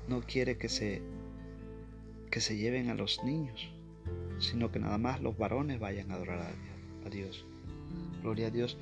no 0.08 0.20
quiere 0.22 0.58
que 0.58 0.68
se 0.68 1.02
que 2.32 2.40
se 2.40 2.56
lleven 2.56 2.88
a 2.88 2.94
los 2.94 3.22
niños, 3.22 3.68
sino 4.40 4.72
que 4.72 4.78
nada 4.78 4.96
más 4.96 5.20
los 5.20 5.36
varones 5.36 5.78
vayan 5.78 6.10
a 6.10 6.14
adorar 6.14 6.54
a 7.04 7.10
Dios. 7.10 7.44
Gloria 8.22 8.46
a 8.46 8.50
Dios. 8.50 8.78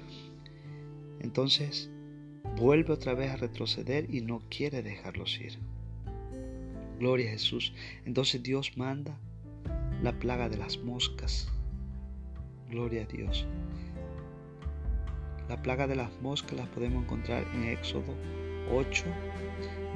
Entonces 1.19 1.91
vuelve 2.57 2.93
otra 2.93 3.13
vez 3.13 3.33
a 3.33 3.37
retroceder 3.37 4.15
y 4.15 4.21
no 4.21 4.41
quiere 4.49 4.85
dejarlos 4.85 5.39
ir. 5.41 5.59
Gloria 7.01 7.29
a 7.29 7.33
Jesús. 7.33 7.75
Entonces 8.07 8.41
Dios 8.41 8.77
manda 8.77 9.19
la 10.01 10.17
plaga 10.21 10.49
de 10.49 10.57
las 10.57 10.79
moscas. 10.79 11.49
Gloria 12.71 13.03
a 13.03 13.07
Dios. 13.07 13.47
La 15.49 15.61
plaga 15.61 15.89
de 15.89 15.97
las 15.97 16.13
moscas 16.23 16.57
las 16.57 16.69
podemos 16.69 17.03
encontrar 17.03 17.45
en 17.53 17.65
Éxodo 17.65 18.15
8, 18.73 19.05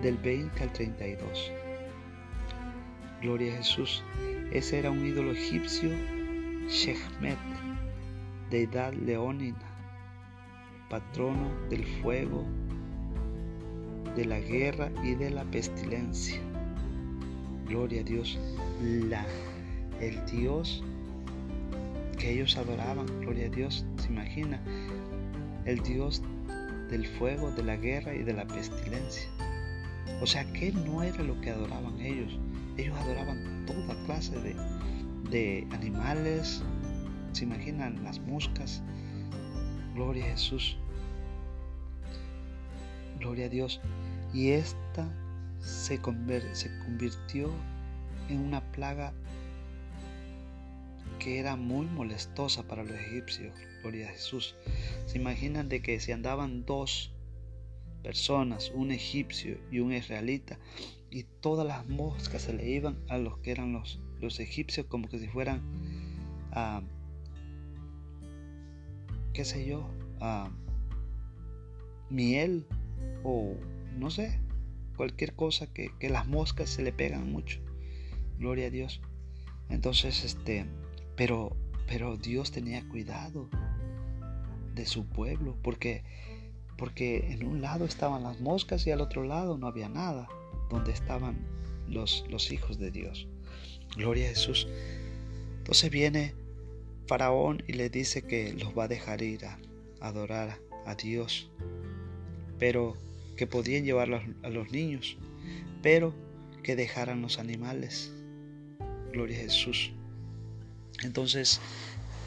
del 0.03 0.17
20 0.19 0.61
al 0.61 0.73
32. 0.73 1.53
Gloria 3.25 3.55
a 3.55 3.57
Jesús. 3.57 4.05
Ese 4.53 4.81
era 4.81 4.91
un 4.91 5.03
ídolo 5.03 5.33
egipcio, 5.33 5.89
Shechmet, 6.69 7.39
deidad 8.51 8.93
leónina, 8.93 9.65
patrono 10.91 11.51
del 11.71 11.87
fuego, 12.03 12.45
de 14.15 14.27
la 14.27 14.39
guerra 14.41 14.91
y 15.03 15.15
de 15.15 15.31
la 15.31 15.43
pestilencia. 15.45 16.39
Gloria 17.67 18.03
a 18.03 18.05
Dios. 18.05 18.39
La, 18.83 19.25
el 20.03 20.23
Dios 20.27 20.85
que 22.19 22.31
ellos 22.31 22.59
adoraban, 22.59 23.07
gloria 23.23 23.47
a 23.47 23.51
Dios, 23.51 23.87
se 23.97 24.09
imagina, 24.09 24.61
el 25.65 25.79
Dios 25.81 26.21
del 26.91 27.07
fuego, 27.07 27.51
de 27.53 27.63
la 27.63 27.77
guerra 27.77 28.15
y 28.15 28.23
de 28.23 28.35
la 28.35 28.47
pestilencia. 28.47 29.31
O 30.21 30.27
sea 30.27 30.45
que 30.53 30.73
no 30.73 31.03
era 31.03 31.23
lo 31.23 31.41
que 31.41 31.49
adoraban 31.49 31.99
ellos. 32.03 32.39
Ellos 32.77 32.97
adoraban 32.99 33.67
toda 33.67 33.95
clase 34.05 34.39
de, 34.41 34.55
de 35.31 35.67
animales. 35.73 36.63
Se 37.33 37.45
imaginan 37.45 38.03
las 38.05 38.19
moscas. 38.21 38.83
Gloria 39.95 40.25
a 40.25 40.31
Jesús. 40.31 40.77
Gloria 43.19 43.47
a 43.47 43.49
Dios. 43.49 43.81
Y 44.33 44.51
esta 44.51 45.09
se, 45.65 46.01
convirtió 46.01 47.51
en 48.29 48.41
una 48.41 48.61
plaga 48.73 49.13
que 51.19 51.39
era 51.39 51.57
muy 51.57 51.87
molestosa 51.87 52.63
para 52.65 52.85
los 52.85 52.97
egipcios. 52.97 53.55
Gloria 53.83 54.09
a 54.09 54.13
Jesús. 54.13 54.55
Se 55.07 55.19
imaginan 55.19 55.69
de 55.69 55.81
que 55.81 56.01
si 56.01 56.13
andaban 56.13 56.65
dos 56.65 57.13
personas, 58.03 58.71
un 58.75 58.91
egipcio 58.91 59.59
y 59.71 59.81
un 59.81 59.93
israelita, 59.93 60.59
y 61.15 61.23
todas 61.23 61.65
las 61.65 61.87
moscas 61.89 62.43
se 62.43 62.53
le 62.53 62.69
iban 62.69 62.99
a 63.09 63.19
los 63.19 63.39
que 63.39 63.53
eran 63.53 63.73
los, 63.73 64.01
los 64.21 64.41
egipcios 64.41 64.87
como 64.87 65.09
que 65.09 65.21
si 65.21 65.29
fueran, 65.29 65.63
a 66.51 66.83
qué 69.33 69.45
sé 69.45 69.65
yo, 69.65 69.89
a 70.21 70.51
miel 72.11 72.67
o 73.23 73.55
no 73.97 74.11
sé, 74.11 74.41
cualquier 74.97 75.37
cosa 75.37 75.73
que, 75.73 75.93
que 76.01 76.11
las 76.11 76.27
moscas 76.27 76.69
se 76.69 76.83
le 76.83 76.93
pegan 76.93 77.31
mucho. 77.31 77.61
Gloria 78.41 78.67
a 78.67 78.71
Dios. 78.71 79.01
Entonces, 79.69 80.25
este, 80.25 80.67
pero, 81.15 81.57
pero 81.87 82.17
Dios 82.17 82.51
tenía 82.51 82.89
cuidado 82.89 83.49
de 84.75 84.85
su 84.85 85.07
pueblo, 85.07 85.57
porque, 85.63 86.03
porque 86.77 87.33
en 87.33 87.47
un 87.47 87.63
lado 87.63 87.85
estaban 87.85 88.25
las 88.25 88.41
moscas 88.41 88.85
y 88.89 88.91
al 88.91 89.01
otro 89.01 89.23
lado 89.23 89.57
no 89.59 89.69
había 89.69 89.89
nada, 89.89 90.27
donde 90.75 90.93
estaban 90.93 91.39
los, 91.89 92.25
los 92.29 92.51
hijos 92.53 92.79
de 92.79 92.91
Dios. 92.91 93.29
Gloria 93.97 94.27
a 94.27 94.29
Jesús. 94.31 94.67
Entonces 95.59 95.91
viene 95.91 96.35
Faraón 97.07 97.63
y 97.67 97.75
le 97.75 97.89
dice 97.89 98.23
que 98.23 98.53
los 98.53 98.77
va 98.77 98.85
a 98.85 98.89
dejar 98.89 99.23
ir 99.23 99.47
a 99.47 99.59
adorar 100.01 100.59
a 100.85 100.95
Dios, 100.95 101.51
pero 102.59 102.97
que 103.37 103.47
podían 103.47 103.85
llevar 103.85 104.13
a 104.43 104.51
los 104.51 104.71
niños, 104.71 105.17
pero 105.83 106.15
que 106.63 106.77
dejaran 106.77 107.23
los 107.23 107.39
animales. 107.39 108.13
Gloria 109.13 109.39
a 109.39 109.43
Jesús. 109.43 109.93
Entonces, 111.03 111.61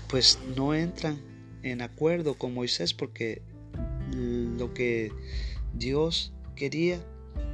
pues 0.10 0.40
no 0.56 0.74
entran 0.74 1.20
en 1.64 1.82
acuerdo 1.82 2.36
con 2.36 2.54
Moisés 2.54 2.94
porque 2.94 3.42
lo 4.12 4.74
que 4.74 5.12
Dios 5.74 6.34
quería 6.56 7.00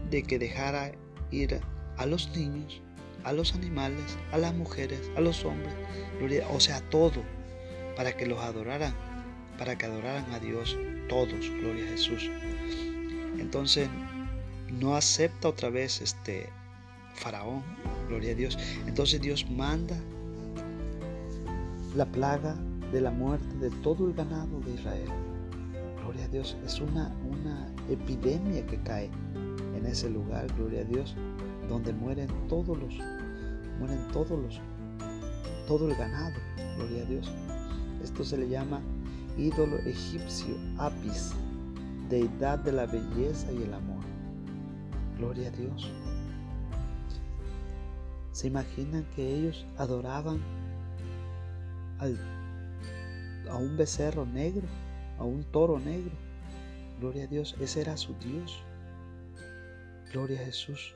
de 0.09 0.23
que 0.23 0.39
dejara 0.39 0.91
ir 1.31 1.59
a 1.97 2.05
los 2.05 2.35
niños, 2.35 2.81
a 3.23 3.33
los 3.33 3.55
animales, 3.55 4.17
a 4.31 4.37
las 4.37 4.53
mujeres, 4.53 5.11
a 5.15 5.21
los 5.21 5.45
hombres, 5.45 5.73
o 6.51 6.59
sea, 6.59 6.81
todo, 6.89 7.23
para 7.95 8.15
que 8.15 8.25
los 8.25 8.39
adoraran, 8.39 8.93
para 9.57 9.77
que 9.77 9.85
adoraran 9.85 10.31
a 10.31 10.39
Dios 10.39 10.77
todos, 11.09 11.49
gloria 11.59 11.85
a 11.85 11.89
Jesús. 11.89 12.29
Entonces, 13.39 13.89
no 14.79 14.95
acepta 14.95 15.49
otra 15.49 15.69
vez 15.69 16.01
este 16.01 16.49
faraón, 17.13 17.63
gloria 18.07 18.31
a 18.31 18.35
Dios. 18.35 18.57
Entonces 18.87 19.21
Dios 19.21 19.49
manda 19.49 19.95
la 21.95 22.05
plaga 22.05 22.55
de 22.91 23.01
la 23.01 23.11
muerte 23.11 23.55
de 23.57 23.69
todo 23.81 24.07
el 24.07 24.13
ganado 24.13 24.59
de 24.61 24.73
Israel. 24.73 25.09
Gloria 26.01 26.25
a 26.25 26.27
Dios, 26.27 26.57
es 26.65 26.79
una, 26.79 27.15
una 27.29 27.71
epidemia 27.89 28.65
que 28.65 28.77
cae 28.83 29.09
ese 29.93 30.09
lugar, 30.09 30.47
gloria 30.57 30.81
a 30.81 30.83
Dios, 30.83 31.15
donde 31.69 31.93
mueren 31.93 32.27
todos 32.47 32.77
los, 32.77 32.95
mueren 33.79 34.07
todos 34.11 34.31
los, 34.31 34.61
todo 35.67 35.89
el 35.89 35.95
ganado, 35.95 36.35
gloria 36.77 37.03
a 37.03 37.05
Dios. 37.05 37.31
Esto 38.03 38.23
se 38.23 38.37
le 38.37 38.49
llama 38.49 38.81
ídolo 39.37 39.77
egipcio, 39.77 40.55
Apis, 40.77 41.33
deidad 42.09 42.59
de 42.59 42.73
la 42.73 42.85
belleza 42.85 43.51
y 43.51 43.63
el 43.63 43.73
amor. 43.73 44.03
Gloria 45.17 45.47
a 45.47 45.51
Dios. 45.51 45.91
¿Se 48.31 48.47
imaginan 48.47 49.05
que 49.15 49.35
ellos 49.35 49.65
adoraban 49.77 50.41
al 51.99 52.17
a 53.49 53.55
un 53.55 53.77
becerro 53.77 54.25
negro, 54.25 54.67
a 55.19 55.23
un 55.23 55.43
toro 55.43 55.79
negro. 55.79 56.11
Gloria 56.99 57.25
a 57.25 57.27
Dios, 57.27 57.55
ese 57.59 57.81
era 57.81 57.97
su 57.97 58.13
Dios. 58.15 58.63
Gloria 60.13 60.39
a 60.41 60.45
Jesús. 60.45 60.93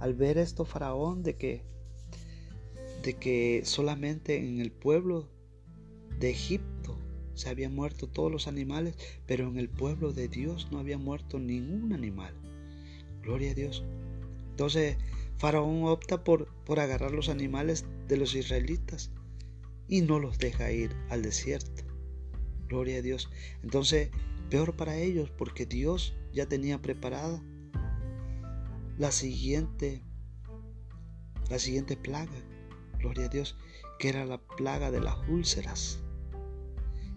Al 0.00 0.14
ver 0.14 0.38
esto 0.38 0.64
Faraón 0.64 1.22
de 1.22 1.36
que 1.36 1.62
de 3.02 3.12
que 3.12 3.60
solamente 3.66 4.38
en 4.38 4.58
el 4.58 4.72
pueblo 4.72 5.28
de 6.18 6.30
Egipto 6.30 6.98
se 7.34 7.50
habían 7.50 7.74
muerto 7.74 8.06
todos 8.08 8.32
los 8.32 8.48
animales, 8.48 8.96
pero 9.26 9.46
en 9.46 9.58
el 9.58 9.68
pueblo 9.68 10.14
de 10.14 10.28
Dios 10.28 10.68
no 10.72 10.78
había 10.78 10.96
muerto 10.96 11.38
ningún 11.38 11.92
animal. 11.92 12.32
Gloria 13.22 13.50
a 13.50 13.54
Dios. 13.54 13.84
Entonces 14.48 14.96
Faraón 15.36 15.84
opta 15.84 16.24
por, 16.24 16.46
por 16.64 16.80
agarrar 16.80 17.12
los 17.12 17.28
animales 17.28 17.84
de 18.08 18.16
los 18.16 18.34
israelitas 18.34 19.10
y 19.88 20.00
no 20.00 20.20
los 20.20 20.38
deja 20.38 20.72
ir 20.72 20.96
al 21.10 21.20
desierto. 21.20 21.84
Gloria 22.66 23.00
a 23.00 23.02
Dios. 23.02 23.28
Entonces, 23.62 24.08
peor 24.48 24.74
para 24.74 24.96
ellos 24.96 25.30
porque 25.36 25.66
Dios 25.66 26.14
ya 26.32 26.46
tenía 26.46 26.80
preparada 26.80 27.42
la 28.98 29.10
siguiente 29.12 30.02
la 31.50 31.58
siguiente 31.58 31.96
plaga. 31.96 32.32
Gloria 32.98 33.26
a 33.26 33.28
Dios, 33.28 33.56
que 33.98 34.08
era 34.08 34.24
la 34.24 34.38
plaga 34.38 34.90
de 34.90 35.00
las 35.00 35.16
úlceras. 35.28 36.00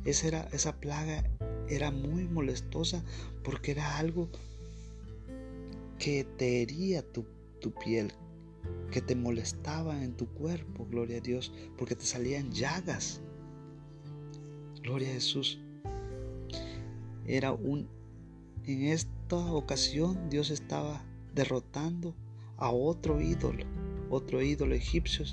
Esa, 0.05 0.27
era, 0.27 0.41
esa 0.51 0.79
plaga 0.79 1.29
era 1.69 1.91
muy 1.91 2.27
molestosa 2.27 3.03
porque 3.43 3.71
era 3.71 3.97
algo 3.97 4.29
que 5.97 6.23
te 6.23 6.61
hería 6.61 7.01
tu, 7.11 7.25
tu 7.59 7.73
piel, 7.73 8.13
que 8.91 9.01
te 9.01 9.15
molestaban 9.15 10.03
en 10.03 10.15
tu 10.15 10.27
cuerpo, 10.27 10.85
gloria 10.85 11.17
a 11.17 11.21
Dios, 11.21 11.53
porque 11.77 11.95
te 11.95 12.05
salían 12.05 12.51
llagas. 12.51 13.21
Gloria 14.81 15.09
a 15.09 15.13
Jesús. 15.13 15.59
Era 17.25 17.51
un 17.51 17.89
en 18.65 18.83
esta 18.83 19.37
ocasión 19.37 20.29
Dios 20.29 20.49
estaba 20.51 21.06
derrotando 21.37 22.15
a 22.57 22.71
otro 22.71 23.21
ídolo, 23.21 23.63
otro 24.09 24.41
ídolo 24.41 24.73
egipcio 24.73 25.23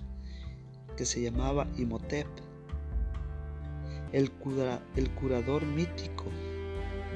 que 0.99 1.07
se 1.07 1.23
llamaba 1.23 1.67
Imhotep, 1.79 2.27
el, 4.13 4.31
el 4.97 5.11
curador 5.15 5.65
mítico, 5.65 6.27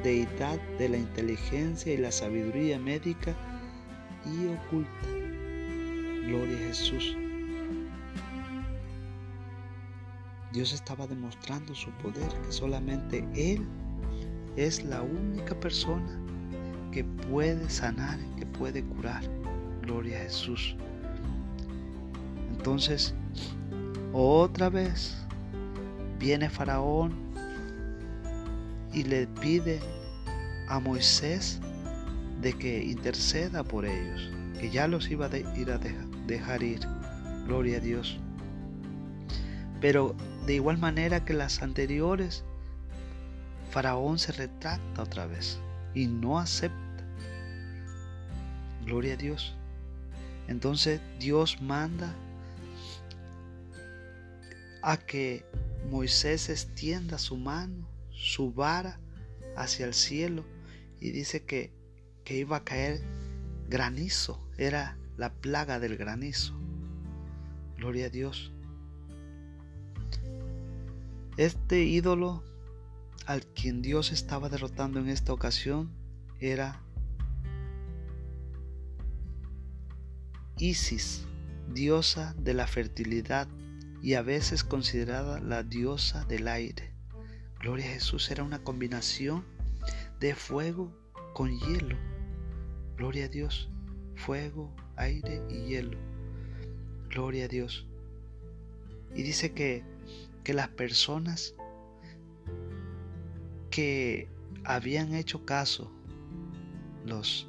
deidad 0.03 0.59
de 0.79 0.89
la 0.89 0.97
inteligencia 0.97 1.93
y 1.93 1.99
la 1.99 2.11
sabiduría 2.11 2.79
médica 2.79 3.37
y 4.25 4.47
oculta. 4.47 5.09
Gloria 6.27 6.57
a 6.57 6.69
Jesús. 6.69 7.15
Dios 10.53 10.73
estaba 10.73 11.07
demostrando 11.07 11.75
su 11.75 11.91
poder, 11.99 12.29
que 12.47 12.53
solamente 12.53 13.29
Él 13.35 13.67
es 14.57 14.83
la 14.83 15.03
única 15.03 15.55
persona 15.61 16.28
que 16.91 17.05
puede 17.05 17.69
sanar, 17.71 18.19
que 18.39 18.47
puede 18.47 18.83
curar. 18.83 19.23
Gloria 19.83 20.19
a 20.19 20.23
Jesús. 20.23 20.77
Entonces, 22.57 23.15
otra 24.13 24.69
vez 24.69 25.17
viene 26.19 26.51
Faraón 26.51 27.13
y 28.93 29.05
le 29.05 29.27
pide 29.27 29.81
a 30.69 30.81
Moisés 30.81 31.61
de 32.41 32.53
que 32.53 32.85
interceda 32.85 33.65
por 33.65 33.85
ellos. 33.85 34.31
que 34.59 34.71
ya 34.71 34.89
los 34.89 35.09
iba 35.09 35.27
a 35.27 35.37
ir 35.37 35.71
a 35.71 35.79
dejar 36.27 36.65
ir. 36.65 36.81
Gloria 37.47 37.77
a 37.77 37.81
Dios. 37.81 38.19
Pero 39.81 40.17
de 40.47 40.55
igual 40.55 40.79
manera 40.79 41.25
que 41.25 41.33
las 41.33 41.63
anteriores, 41.63 42.45
Faraón 43.71 44.19
se 44.19 44.33
retracta 44.33 45.03
otra 45.03 45.27
vez 45.27 45.61
y 45.99 46.07
no 46.07 46.39
acepta. 46.39 47.05
Gloria 48.85 49.15
a 49.15 49.17
Dios. 49.17 49.57
Entonces 50.47 51.01
Dios 51.19 51.61
manda 51.61 52.15
a 54.81 54.97
que 54.97 55.45
Moisés 55.91 56.51
extienda 56.51 57.19
su 57.19 57.37
mano, 57.37 57.89
su 58.11 58.53
vara 58.53 59.01
hacia 59.57 59.87
el 59.87 59.95
cielo 59.95 60.45
y 61.01 61.11
dice 61.11 61.45
que, 61.45 61.73
que 62.23 62.37
iba 62.37 62.59
a 62.59 62.65
caer 62.65 63.03
granizo, 63.69 64.49
era 64.57 64.97
la 65.17 65.33
plaga 65.33 65.81
del 65.81 65.97
granizo. 65.97 66.55
Gloria 67.77 68.07
a 68.07 68.11
Dios. 68.11 68.53
Este 71.37 71.83
ídolo 71.83 72.45
al 73.29 73.45
quien 73.45 73.83
Dios 73.83 74.11
estaba 74.11 74.49
derrotando 74.49 74.99
en 75.01 75.11
esta 75.11 75.35
ocasión 75.35 75.91
era 76.41 76.81
Isis, 80.57 81.27
diosa 81.75 82.35
de 82.39 82.55
la 82.55 82.67
fertilidad 82.67 83.47
y 84.01 84.15
a 84.15 84.23
veces 84.23 84.65
considerada 84.65 85.41
la 85.41 85.63
diosa 85.63 86.25
del 86.25 86.49
aire. 86.49 86.95
Gloria 87.61 87.85
a 87.85 87.93
Jesús 87.93 88.31
era 88.31 88.45
una 88.45 88.61
combinación 88.61 89.45
de 90.21 90.35
fuego 90.35 90.91
con 91.35 91.51
hielo. 91.51 91.99
Gloria 92.97 93.27
a 93.27 93.29
Dios, 93.29 93.69
fuego, 94.17 94.75
aire 94.97 95.43
y 95.51 95.67
hielo. 95.67 95.99
Gloria 97.11 97.45
a 97.45 97.49
Dios. 97.49 97.87
Y 99.15 99.23
dice 99.23 99.53
que, 99.53 99.85
que 100.45 100.55
las 100.55 100.69
personas 100.69 101.55
que 103.71 104.29
habían 104.65 105.15
hecho 105.15 105.45
caso, 105.45 105.91
los 107.05 107.49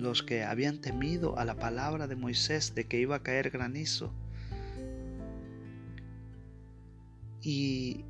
los 0.00 0.22
que 0.22 0.44
habían 0.44 0.80
temido 0.80 1.38
a 1.38 1.44
la 1.44 1.56
palabra 1.56 2.06
de 2.06 2.16
Moisés 2.16 2.74
de 2.74 2.86
que 2.86 2.98
iba 2.98 3.16
a 3.16 3.22
caer 3.22 3.50
granizo. 3.50 4.12
Y 7.42 8.04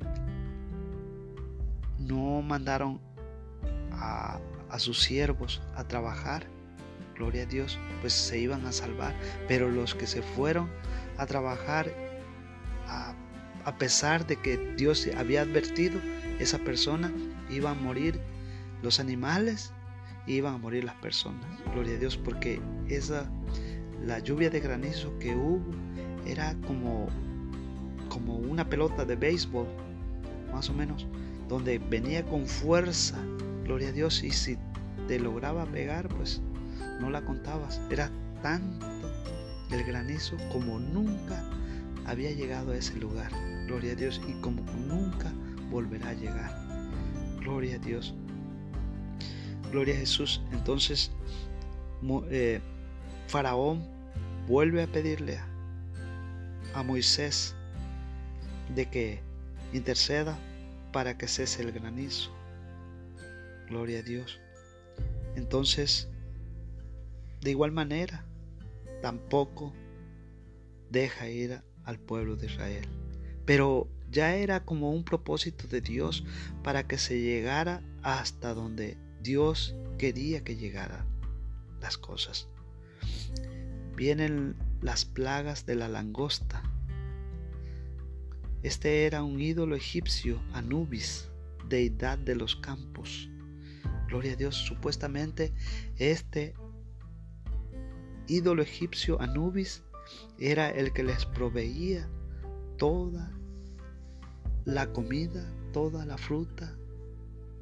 no 1.99 2.41
mandaron 2.41 2.99
a, 3.91 4.39
sus 4.77 5.01
siervos 5.01 5.61
a 5.75 5.83
trabajar, 5.87 6.47
gloria 7.15 7.43
a 7.43 7.45
Dios, 7.45 7.77
pues 7.99 8.13
se 8.13 8.39
iban 8.39 8.65
a 8.65 8.71
salvar. 8.71 9.13
Pero 9.47 9.69
los 9.69 9.93
que 9.93 10.07
se 10.07 10.21
fueron 10.21 10.69
a 11.17 11.25
trabajar, 11.25 11.93
a, 12.87 13.13
a 13.65 13.77
pesar 13.77 14.25
de 14.25 14.37
que 14.37 14.57
Dios 14.75 15.07
había 15.17 15.41
advertido, 15.41 15.99
esa 16.41 16.59
persona 16.59 17.11
iba 17.49 17.71
a 17.71 17.73
morir. 17.73 18.19
Los 18.81 18.99
animales 18.99 19.71
iban 20.27 20.55
a 20.55 20.57
morir 20.57 20.83
las 20.83 20.95
personas. 20.95 21.45
Gloria 21.73 21.95
a 21.95 21.99
Dios, 21.99 22.17
porque 22.17 22.61
esa 22.87 23.29
la 24.05 24.19
lluvia 24.19 24.49
de 24.49 24.59
granizo 24.59 25.17
que 25.19 25.35
hubo 25.35 25.61
era 26.25 26.55
como 26.67 27.07
como 28.09 28.35
una 28.35 28.67
pelota 28.67 29.05
de 29.05 29.15
béisbol, 29.15 29.67
más 30.51 30.69
o 30.69 30.73
menos, 30.73 31.07
donde 31.47 31.79
venía 31.79 32.25
con 32.25 32.45
fuerza. 32.45 33.17
Gloria 33.63 33.89
a 33.89 33.91
Dios 33.93 34.23
y 34.23 34.31
si 34.31 34.57
te 35.07 35.17
lograba 35.19 35.65
pegar, 35.65 36.09
pues 36.09 36.41
no 36.99 37.09
la 37.09 37.21
contabas. 37.21 37.79
Era 37.89 38.11
tanto 38.41 38.85
el 39.71 39.83
granizo 39.85 40.35
como 40.51 40.79
nunca 40.79 41.41
había 42.05 42.31
llegado 42.31 42.71
a 42.73 42.77
ese 42.77 42.95
lugar. 42.95 43.31
Gloria 43.67 43.93
a 43.93 43.95
Dios 43.95 44.19
y 44.27 44.33
como 44.41 44.61
nunca 44.87 45.31
volverá 45.71 46.09
a 46.09 46.13
llegar. 46.13 46.51
Gloria 47.39 47.77
a 47.77 47.79
Dios. 47.79 48.13
Gloria 49.71 49.95
a 49.95 49.97
Jesús. 49.97 50.41
Entonces, 50.51 51.11
eh, 52.29 52.61
Faraón 53.27 53.87
vuelve 54.47 54.83
a 54.83 54.87
pedirle 54.87 55.39
a, 56.73 56.83
Moisés 56.83 57.55
de 58.75 58.89
que 58.89 59.21
interceda 59.73 60.37
para 60.91 61.17
que 61.17 61.27
cese 61.27 61.63
el 61.63 61.71
granizo. 61.71 62.31
Gloria 63.69 63.99
a 63.99 64.03
Dios. 64.03 64.39
Entonces, 65.35 66.09
de 67.39 67.51
igual 67.51 67.71
manera, 67.71 68.25
tampoco 69.01 69.73
deja 70.89 71.29
ir 71.29 71.61
al 71.85 71.97
pueblo 71.97 72.35
de 72.35 72.47
Israel. 72.47 72.87
Pero 73.45 73.87
ya 74.11 74.35
era 74.35 74.65
como 74.65 74.91
un 74.91 75.03
propósito 75.03 75.67
de 75.67 75.81
Dios 75.81 76.23
para 76.63 76.87
que 76.87 76.97
se 76.97 77.21
llegara 77.21 77.81
hasta 78.03 78.53
donde 78.53 78.97
Dios 79.21 79.75
quería 79.97 80.43
que 80.43 80.55
llegaran 80.55 81.05
las 81.79 81.97
cosas. 81.97 82.47
Vienen 83.95 84.55
las 84.81 85.05
plagas 85.05 85.65
de 85.65 85.75
la 85.75 85.87
langosta. 85.87 86.63
Este 88.63 89.05
era 89.05 89.23
un 89.23 89.39
ídolo 89.41 89.75
egipcio, 89.75 90.41
Anubis, 90.53 91.29
deidad 91.67 92.17
de 92.17 92.35
los 92.35 92.55
campos. 92.55 93.29
Gloria 94.07 94.33
a 94.33 94.35
Dios, 94.35 94.55
supuestamente 94.55 95.53
este 95.97 96.53
ídolo 98.27 98.61
egipcio, 98.61 99.21
Anubis, 99.21 99.83
era 100.37 100.69
el 100.69 100.93
que 100.93 101.03
les 101.03 101.25
proveía 101.25 102.09
toda 102.77 103.31
la 104.65 104.91
comida, 104.93 105.51
toda 105.73 106.05
la 106.05 106.17
fruta, 106.17 106.75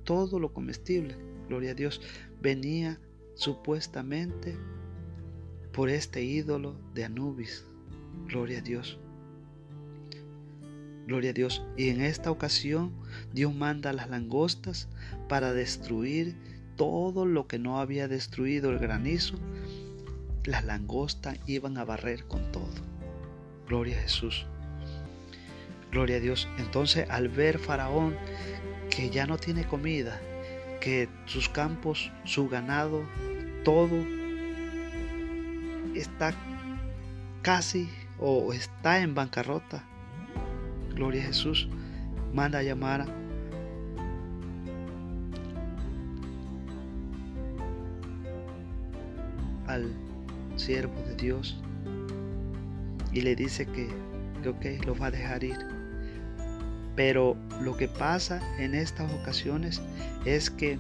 todo 0.04 0.40
lo 0.40 0.54
comestible 0.54 1.30
gloria 1.50 1.72
a 1.72 1.74
Dios, 1.74 2.00
venía 2.42 3.00
supuestamente 3.36 4.56
por 5.74 5.90
este 5.90 6.24
ídolo 6.24 6.76
de 6.94 7.04
Anubis. 7.04 7.66
Gloria 8.28 8.60
a 8.60 8.62
Dios. 8.62 8.98
Gloria 11.08 11.32
a 11.32 11.34
Dios. 11.34 11.64
Y 11.76 11.90
en 11.90 12.02
esta 12.02 12.32
ocasión 12.32 12.94
Dios 13.34 13.54
manda 13.54 13.92
las 13.92 14.10
langostas 14.10 14.88
para 15.28 15.54
destruir 15.54 16.36
todo 16.76 17.26
lo 17.26 17.48
que 17.48 17.60
no 17.60 17.80
había 17.80 18.08
destruido 18.08 18.70
el 18.70 18.80
granizo. 18.80 19.36
Las 20.46 20.64
langostas 20.66 21.40
iban 21.48 21.78
a 21.78 21.84
barrer 21.84 22.26
con 22.26 22.52
todo. 22.52 22.70
Gloria 23.68 23.98
a 23.98 24.02
Jesús. 24.02 24.46
Gloria 25.92 26.18
a 26.18 26.20
Dios. 26.20 26.48
Entonces 26.58 27.10
al 27.10 27.30
ver 27.30 27.60
Faraón 27.60 28.16
que 28.90 29.10
ya 29.10 29.26
no 29.26 29.38
tiene 29.38 29.66
comida, 29.66 30.20
que 30.82 31.10
sus 31.26 31.50
campos, 31.50 32.12
su 32.24 32.48
ganado, 32.50 33.04
todo 33.64 33.96
está 35.96 36.34
casi 37.42 37.90
o 38.20 38.54
está 38.54 39.02
en 39.02 39.16
bancarrota. 39.16 39.84
Gloria 40.94 41.22
a 41.24 41.26
Jesús. 41.28 41.70
Manda 42.34 42.60
a 42.60 42.64
llamar 42.64 43.06
al 49.68 49.92
siervo 50.56 51.02
de 51.04 51.16
Dios 51.16 51.60
y 53.12 53.22
le 53.22 53.36
dice 53.36 53.66
que, 53.66 53.88
que 54.62 54.80
lo 54.86 54.96
va 54.96 55.08
a 55.08 55.12
dejar 55.12 55.44
ir. 55.44 55.79
Pero 56.96 57.38
lo 57.62 57.78
que 57.78 57.88
pasa 57.88 58.42
en 58.60 58.76
estas 58.76 59.12
ocasiones 59.14 59.82
es 60.26 60.50
que 60.50 60.78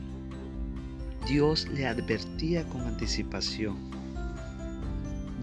Dios 1.28 1.68
le 1.70 1.86
advertía 1.86 2.64
con 2.66 2.82
anticipación 2.82 3.78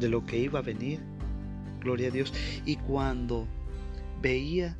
de 0.01 0.09
lo 0.09 0.25
que 0.27 0.39
iba 0.39 0.59
a 0.59 0.63
venir. 0.63 1.01
Gloria 1.81 2.09
a 2.09 2.11
Dios. 2.11 2.33
Y 2.65 2.77
cuando 2.77 3.47
veía 4.21 4.77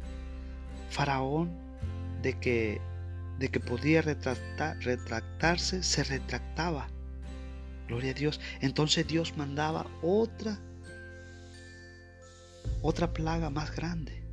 Faraón 0.91 1.51
de 2.23 2.39
que, 2.39 2.81
de 3.39 3.49
que 3.49 3.61
podía 3.61 4.03
retractarse, 4.03 5.83
se 5.83 6.05
retractaba. 6.05 6.89
Gloria 7.89 8.11
a 8.11 8.15
Dios. 8.15 8.41
Entonces 8.61 9.07
Dios 9.07 9.37
mandaba 9.37 9.87
otra, 10.03 10.59
otra 12.83 13.13
plaga 13.13 13.51
más 13.51 13.75
grande. 13.75 14.26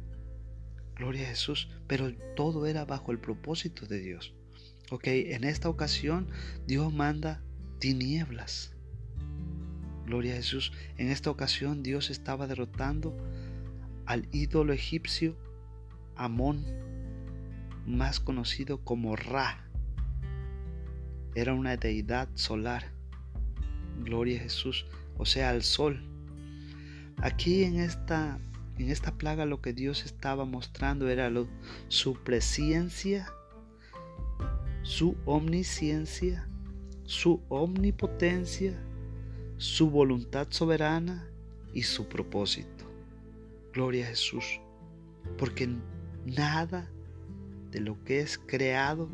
Gloria 1.03 1.23
a 1.23 1.31
Jesús. 1.31 1.67
Pero 1.85 2.15
todo 2.33 2.65
era 2.65 2.85
bajo 2.85 3.11
el 3.11 3.19
propósito 3.19 3.85
de 3.85 3.99
Dios. 3.99 4.33
Ok, 4.89 5.07
en 5.07 5.43
esta 5.43 5.67
ocasión 5.67 6.29
Dios 6.65 6.93
manda 6.93 7.43
tinieblas. 7.79 8.73
Gloria 10.05 10.31
a 10.31 10.37
Jesús. 10.37 10.71
En 10.97 11.09
esta 11.09 11.29
ocasión 11.29 11.83
Dios 11.83 12.09
estaba 12.09 12.47
derrotando 12.47 13.17
al 14.05 14.29
ídolo 14.31 14.71
egipcio 14.71 15.35
Amón, 16.15 16.63
más 17.85 18.21
conocido 18.21 18.85
como 18.85 19.17
Ra. 19.17 19.69
Era 21.35 21.53
una 21.53 21.75
deidad 21.75 22.29
solar. 22.35 22.93
Gloria 24.05 24.39
a 24.39 24.43
Jesús, 24.43 24.85
o 25.17 25.25
sea, 25.25 25.49
al 25.49 25.63
sol. 25.63 26.01
Aquí 27.17 27.65
en 27.65 27.77
esta, 27.77 28.39
en 28.77 28.89
esta 28.89 29.17
plaga 29.17 29.45
lo 29.45 29.62
que 29.62 29.73
Dios 29.73 30.05
estaba 30.05 30.45
mostrando 30.45 31.07
era 31.09 31.31
su 31.88 32.15
presencia, 32.15 33.27
su 34.81 35.15
omnisciencia, 35.25 36.47
su 37.03 37.41
omnipotencia, 37.49 38.79
su 39.57 39.89
voluntad 39.89 40.47
soberana 40.49 41.27
y 41.73 41.83
su 41.83 42.07
propósito. 42.07 42.86
Gloria 43.73 44.05
a 44.05 44.09
Jesús. 44.09 44.59
Porque 45.38 45.69
nada 46.25 46.89
de 47.71 47.79
lo 47.79 48.03
que 48.03 48.19
es 48.19 48.38
creado, 48.38 49.09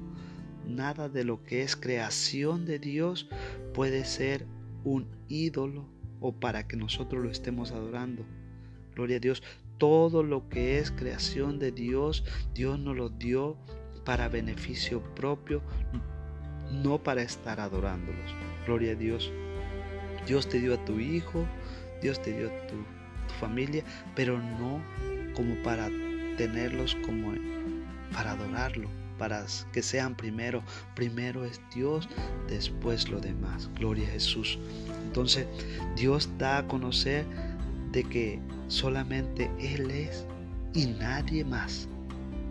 nada 0.67 1.09
de 1.09 1.23
lo 1.23 1.43
que 1.43 1.63
es 1.63 1.75
creación 1.75 2.65
de 2.65 2.79
Dios 2.79 3.29
puede 3.73 4.05
ser 4.05 4.45
un 4.83 5.07
ídolo 5.27 5.85
o 6.19 6.33
para 6.33 6.67
que 6.67 6.77
nosotros 6.77 7.23
lo 7.23 7.29
estemos 7.29 7.71
adorando. 7.71 8.25
Gloria 8.99 9.15
a 9.15 9.21
Dios. 9.21 9.41
Todo 9.77 10.23
lo 10.23 10.49
que 10.49 10.77
es 10.77 10.91
creación 10.91 11.57
de 11.57 11.71
Dios, 11.71 12.25
Dios 12.53 12.77
nos 12.77 12.97
lo 12.97 13.07
dio 13.07 13.55
para 14.03 14.27
beneficio 14.27 15.01
propio, 15.15 15.61
no 16.83 17.01
para 17.01 17.21
estar 17.21 17.61
adorándolos. 17.61 18.35
Gloria 18.65 18.91
a 18.91 18.95
Dios. 18.95 19.31
Dios 20.27 20.49
te 20.49 20.59
dio 20.59 20.73
a 20.73 20.83
tu 20.83 20.99
hijo, 20.99 21.45
Dios 22.01 22.21
te 22.21 22.37
dio 22.37 22.49
a 22.49 22.67
tu, 22.67 22.75
tu 22.75 23.33
familia, 23.39 23.85
pero 24.17 24.37
no 24.37 24.83
como 25.33 25.55
para 25.63 25.87
tenerlos 26.35 26.97
como 27.05 27.31
para 28.11 28.31
adorarlo, 28.31 28.89
para 29.17 29.45
que 29.71 29.81
sean 29.81 30.13
primero. 30.17 30.61
Primero 30.93 31.45
es 31.45 31.61
Dios, 31.73 32.09
después 32.49 33.07
lo 33.07 33.21
demás. 33.21 33.69
Gloria 33.75 34.09
a 34.09 34.11
Jesús. 34.11 34.59
Entonces 35.05 35.47
Dios 35.95 36.29
da 36.37 36.57
a 36.57 36.67
conocer 36.67 37.25
de 37.91 38.03
que 38.03 38.39
solamente 38.67 39.49
Él 39.59 39.91
es 39.91 40.25
y 40.73 40.87
nadie 40.87 41.43
más. 41.43 41.87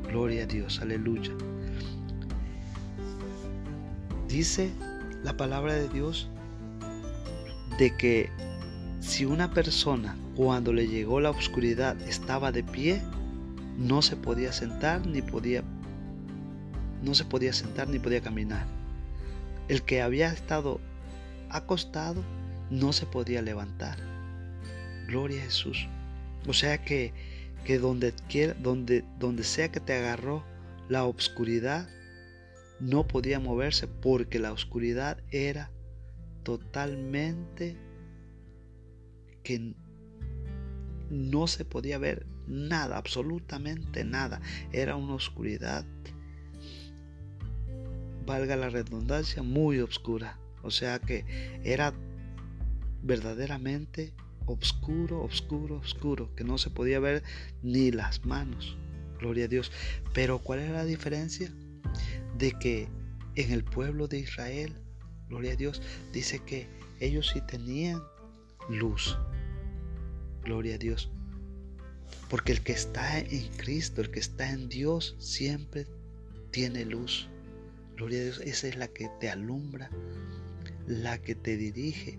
Gloria 0.09 0.44
a 0.44 0.46
Dios, 0.46 0.81
aleluya. 0.81 1.33
Dice 4.29 4.70
la 5.22 5.37
palabra 5.37 5.74
de 5.74 5.88
Dios 5.88 6.29
de 7.79 7.96
que 7.96 8.31
si 9.01 9.24
una 9.24 9.51
persona 9.53 10.16
cuando 10.37 10.72
le 10.72 10.87
llegó 10.87 11.20
la 11.20 11.31
oscuridad 11.31 12.01
estaba 12.03 12.53
de 12.53 12.62
pie, 12.62 13.03
no 13.79 14.03
se 14.03 14.16
podía 14.16 14.53
sentar 14.53 15.07
ni 15.07 15.22
podía 15.22 15.62
no 17.03 17.14
se 17.14 17.24
podía 17.24 17.53
sentar 17.53 17.88
ni 17.88 17.98
podía 18.01 18.20
caminar. 18.20 18.66
El 19.68 19.83
que 19.83 20.03
había 20.03 20.33
estado 20.33 20.81
acostado 21.48 22.22
no 22.70 22.92
se 22.92 23.07
podía 23.07 23.40
levantar. 23.40 24.17
Gloria 25.09 25.40
a 25.40 25.44
Jesús. 25.47 25.88
O 26.47 26.53
sea 26.53 26.85
que, 26.85 27.14
que 27.64 27.79
donde, 27.79 28.12
quiera, 28.29 28.53
donde, 28.55 29.05
donde 29.18 29.42
sea 29.42 29.73
que 29.73 29.81
te 29.81 29.94
agarró 29.94 30.44
la 30.90 31.05
oscuridad, 31.05 31.88
no 32.79 33.07
podía 33.07 33.40
moverse 33.40 33.88
porque 33.88 34.38
la 34.38 34.53
oscuridad 34.53 35.18
era 35.31 35.71
totalmente 36.44 37.77
que 39.42 39.75
no 41.11 41.47
se 41.47 41.64
podía 41.64 41.97
ver 41.97 42.27
nada, 42.47 42.99
absolutamente 42.99 44.05
nada. 44.05 44.42
Era 44.73 44.94
una 44.97 45.14
oscuridad, 45.14 45.87
valga 48.27 48.57
la 48.57 48.68
redundancia, 48.68 49.42
muy 49.42 49.81
oscura. 49.81 50.38
O 50.62 50.71
sea 50.71 50.99
que 50.99 51.25
era 51.64 51.94
verdaderamente 53.03 54.12
oscuro, 54.53 55.23
oscuro, 55.23 55.77
oscuro, 55.77 56.35
que 56.35 56.45
no 56.45 56.59
se 56.59 56.71
podía 56.71 57.01
ver 57.01 57.23
ni 57.63 57.91
las 57.91 58.25
manos. 58.25 58.77
Gloria 59.19 59.47
a 59.47 59.49
Dios. 59.49 59.73
Pero 60.15 60.39
¿cuál 60.39 60.61
era 60.61 60.73
la 60.73 60.85
diferencia? 60.85 61.53
De 62.37 62.53
que 62.53 62.89
en 63.35 63.53
el 63.53 63.65
pueblo 63.65 64.09
de 64.09 64.21
Israel, 64.21 64.75
gloria 65.29 65.53
a 65.53 65.57
Dios, 65.57 65.83
dice 66.13 66.41
que 66.41 66.69
ellos 67.01 67.31
sí 67.33 67.41
tenían 67.41 68.03
luz. 68.69 69.19
Gloria 70.45 70.77
a 70.77 70.79
Dios. 70.79 71.11
Porque 72.31 72.53
el 72.53 72.63
que 72.63 72.73
está 72.73 73.19
en 73.19 73.49
Cristo, 73.57 74.01
el 74.01 74.11
que 74.11 74.21
está 74.21 74.51
en 74.51 74.69
Dios, 74.69 75.17
siempre 75.19 75.87
tiene 76.51 76.85
luz. 76.85 77.29
Gloria 77.97 78.21
a 78.21 78.25
Dios, 78.25 78.41
esa 78.41 78.69
es 78.69 78.77
la 78.77 78.89
que 78.89 79.11
te 79.21 79.31
alumbra, 79.31 79.91
la 80.87 81.19
que 81.19 81.35
te 81.35 81.57
dirige, 81.57 82.19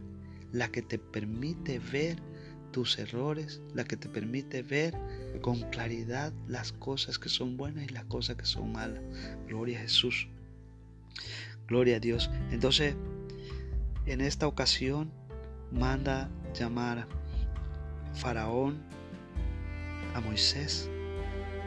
la 0.51 0.69
que 0.69 0.81
te 0.81 0.97
permite 0.97 1.79
ver 1.79 2.21
tus 2.71 2.99
errores, 2.99 3.61
la 3.73 3.83
que 3.83 3.97
te 3.97 4.09
permite 4.09 4.61
ver 4.61 4.95
con 5.41 5.61
claridad 5.69 6.33
las 6.47 6.71
cosas 6.71 7.19
que 7.19 7.29
son 7.29 7.57
buenas 7.57 7.85
y 7.85 7.89
las 7.89 8.05
cosas 8.05 8.35
que 8.35 8.45
son 8.45 8.71
malas. 8.71 9.01
Gloria 9.47 9.79
a 9.79 9.81
Jesús. 9.81 10.27
Gloria 11.67 11.97
a 11.97 11.99
Dios. 11.99 12.29
Entonces, 12.51 12.95
en 14.05 14.21
esta 14.21 14.47
ocasión, 14.47 15.11
manda 15.71 16.29
llamar 16.53 17.07
Faraón 18.13 18.81
a 20.15 20.21
Moisés. 20.21 20.89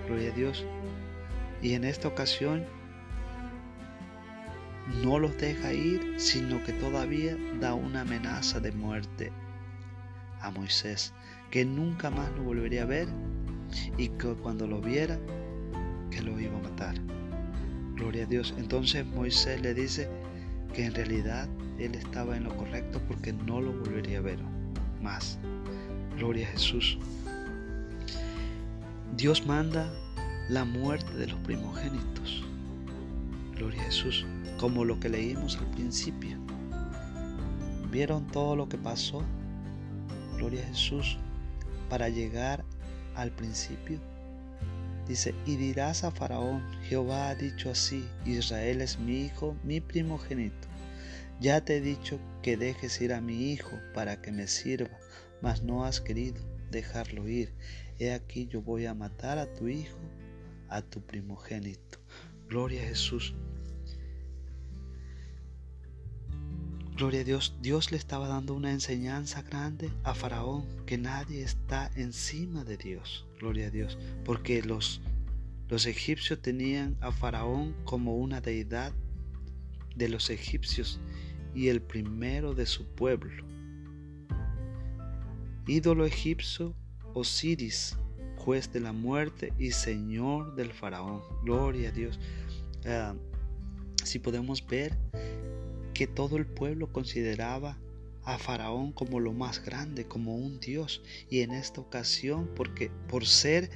Gloria 0.06 0.32
a 0.32 0.34
Dios. 0.34 0.64
Y 1.62 1.74
en 1.74 1.84
esta 1.84 2.08
ocasión 2.08 2.64
no 5.02 5.18
los 5.18 5.36
deja 5.38 5.72
ir, 5.72 6.14
sino 6.18 6.62
que 6.64 6.72
todavía 6.72 7.36
da 7.60 7.74
una 7.74 8.02
amenaza 8.02 8.60
de 8.60 8.72
muerte 8.72 9.32
a 10.40 10.50
Moisés, 10.50 11.12
que 11.50 11.64
nunca 11.64 12.10
más 12.10 12.30
lo 12.32 12.42
volvería 12.42 12.82
a 12.82 12.86
ver 12.86 13.08
y 13.96 14.08
que 14.08 14.34
cuando 14.34 14.66
lo 14.66 14.80
viera, 14.80 15.18
que 16.10 16.22
lo 16.22 16.38
iba 16.38 16.58
a 16.58 16.62
matar. 16.62 16.96
Gloria 17.94 18.24
a 18.24 18.26
Dios. 18.26 18.54
Entonces 18.58 19.06
Moisés 19.06 19.60
le 19.62 19.74
dice 19.74 20.08
que 20.74 20.86
en 20.86 20.94
realidad 20.94 21.48
él 21.78 21.94
estaba 21.94 22.36
en 22.36 22.44
lo 22.44 22.56
correcto 22.56 23.00
porque 23.06 23.32
no 23.32 23.60
lo 23.60 23.72
volvería 23.72 24.18
a 24.18 24.22
ver 24.22 24.38
más. 25.00 25.38
Gloria 26.16 26.48
a 26.48 26.50
Jesús. 26.52 26.98
Dios 29.16 29.46
manda 29.46 29.92
la 30.48 30.64
muerte 30.64 31.12
de 31.14 31.28
los 31.28 31.38
primogénitos. 31.40 32.44
Gloria 33.54 33.80
a 33.82 33.84
Jesús, 33.84 34.26
como 34.62 34.84
lo 34.84 35.00
que 35.00 35.08
leímos 35.08 35.56
al 35.58 35.66
principio. 35.72 36.38
¿Vieron 37.90 38.28
todo 38.28 38.54
lo 38.54 38.68
que 38.68 38.78
pasó? 38.78 39.24
Gloria 40.36 40.62
a 40.62 40.68
Jesús, 40.68 41.18
para 41.90 42.08
llegar 42.08 42.64
al 43.16 43.32
principio. 43.32 43.98
Dice, 45.08 45.34
y 45.46 45.56
dirás 45.56 46.04
a 46.04 46.12
Faraón, 46.12 46.62
Jehová 46.84 47.30
ha 47.30 47.34
dicho 47.34 47.70
así, 47.70 48.08
Israel 48.24 48.82
es 48.82 49.00
mi 49.00 49.22
hijo, 49.22 49.56
mi 49.64 49.80
primogénito. 49.80 50.68
Ya 51.40 51.64
te 51.64 51.78
he 51.78 51.80
dicho 51.80 52.20
que 52.40 52.56
dejes 52.56 53.00
ir 53.00 53.14
a 53.14 53.20
mi 53.20 53.50
hijo 53.50 53.76
para 53.94 54.22
que 54.22 54.30
me 54.30 54.46
sirva, 54.46 54.96
mas 55.40 55.64
no 55.64 55.84
has 55.84 56.00
querido 56.00 56.40
dejarlo 56.70 57.26
ir. 57.26 57.52
He 57.98 58.12
aquí 58.12 58.46
yo 58.46 58.62
voy 58.62 58.86
a 58.86 58.94
matar 58.94 59.38
a 59.38 59.52
tu 59.52 59.66
hijo, 59.66 59.98
a 60.68 60.82
tu 60.82 61.00
primogénito. 61.00 61.98
Gloria 62.48 62.82
a 62.82 62.86
Jesús. 62.86 63.34
Gloria 67.02 67.22
a 67.22 67.24
Dios, 67.24 67.56
Dios 67.60 67.90
le 67.90 67.96
estaba 67.96 68.28
dando 68.28 68.54
una 68.54 68.70
enseñanza 68.70 69.42
grande 69.42 69.90
a 70.04 70.14
Faraón, 70.14 70.64
que 70.86 70.98
nadie 70.98 71.42
está 71.42 71.90
encima 71.96 72.62
de 72.62 72.76
Dios. 72.76 73.26
Gloria 73.40 73.66
a 73.66 73.70
Dios, 73.70 73.98
porque 74.24 74.62
los, 74.62 75.00
los 75.68 75.86
egipcios 75.86 76.40
tenían 76.40 76.96
a 77.00 77.10
Faraón 77.10 77.74
como 77.82 78.18
una 78.18 78.40
deidad 78.40 78.92
de 79.96 80.08
los 80.08 80.30
egipcios 80.30 81.00
y 81.56 81.70
el 81.70 81.82
primero 81.82 82.54
de 82.54 82.66
su 82.66 82.86
pueblo. 82.94 83.44
Ídolo 85.66 86.06
egipcio 86.06 86.72
Osiris, 87.14 87.98
juez 88.36 88.72
de 88.72 88.78
la 88.78 88.92
muerte 88.92 89.52
y 89.58 89.72
señor 89.72 90.54
del 90.54 90.72
faraón. 90.72 91.20
Gloria 91.42 91.88
a 91.88 91.92
Dios. 91.92 92.20
Ah, 92.86 93.16
si 94.04 94.20
podemos 94.20 94.64
ver 94.64 94.96
que 95.94 96.06
todo 96.06 96.36
el 96.36 96.46
pueblo 96.46 96.92
consideraba 96.92 97.78
a 98.24 98.38
Faraón 98.38 98.92
como 98.92 99.20
lo 99.20 99.32
más 99.32 99.64
grande, 99.64 100.06
como 100.06 100.36
un 100.36 100.60
dios. 100.60 101.02
Y 101.28 101.40
en 101.40 101.52
esta 101.52 101.80
ocasión, 101.80 102.48
porque 102.54 102.90
por 103.08 103.26
ser 103.26 103.70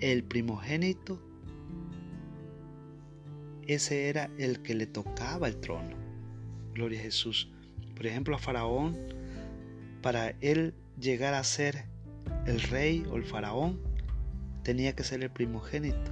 el 0.00 0.24
primogénito, 0.24 1.20
ese 3.66 4.08
era 4.08 4.30
el 4.38 4.62
que 4.62 4.74
le 4.74 4.86
tocaba 4.86 5.46
el 5.46 5.60
trono. 5.60 5.96
Gloria 6.74 7.00
a 7.00 7.02
Jesús. 7.04 7.48
Por 7.94 8.06
ejemplo, 8.06 8.34
a 8.34 8.38
Faraón, 8.38 8.96
para 10.02 10.30
él 10.40 10.74
llegar 10.98 11.34
a 11.34 11.44
ser 11.44 11.84
el 12.46 12.60
rey 12.62 13.04
o 13.10 13.16
el 13.16 13.24
faraón 13.24 13.80
tenía 14.62 14.94
que 14.94 15.04
ser 15.04 15.22
el 15.22 15.30
primogénito. 15.30 16.10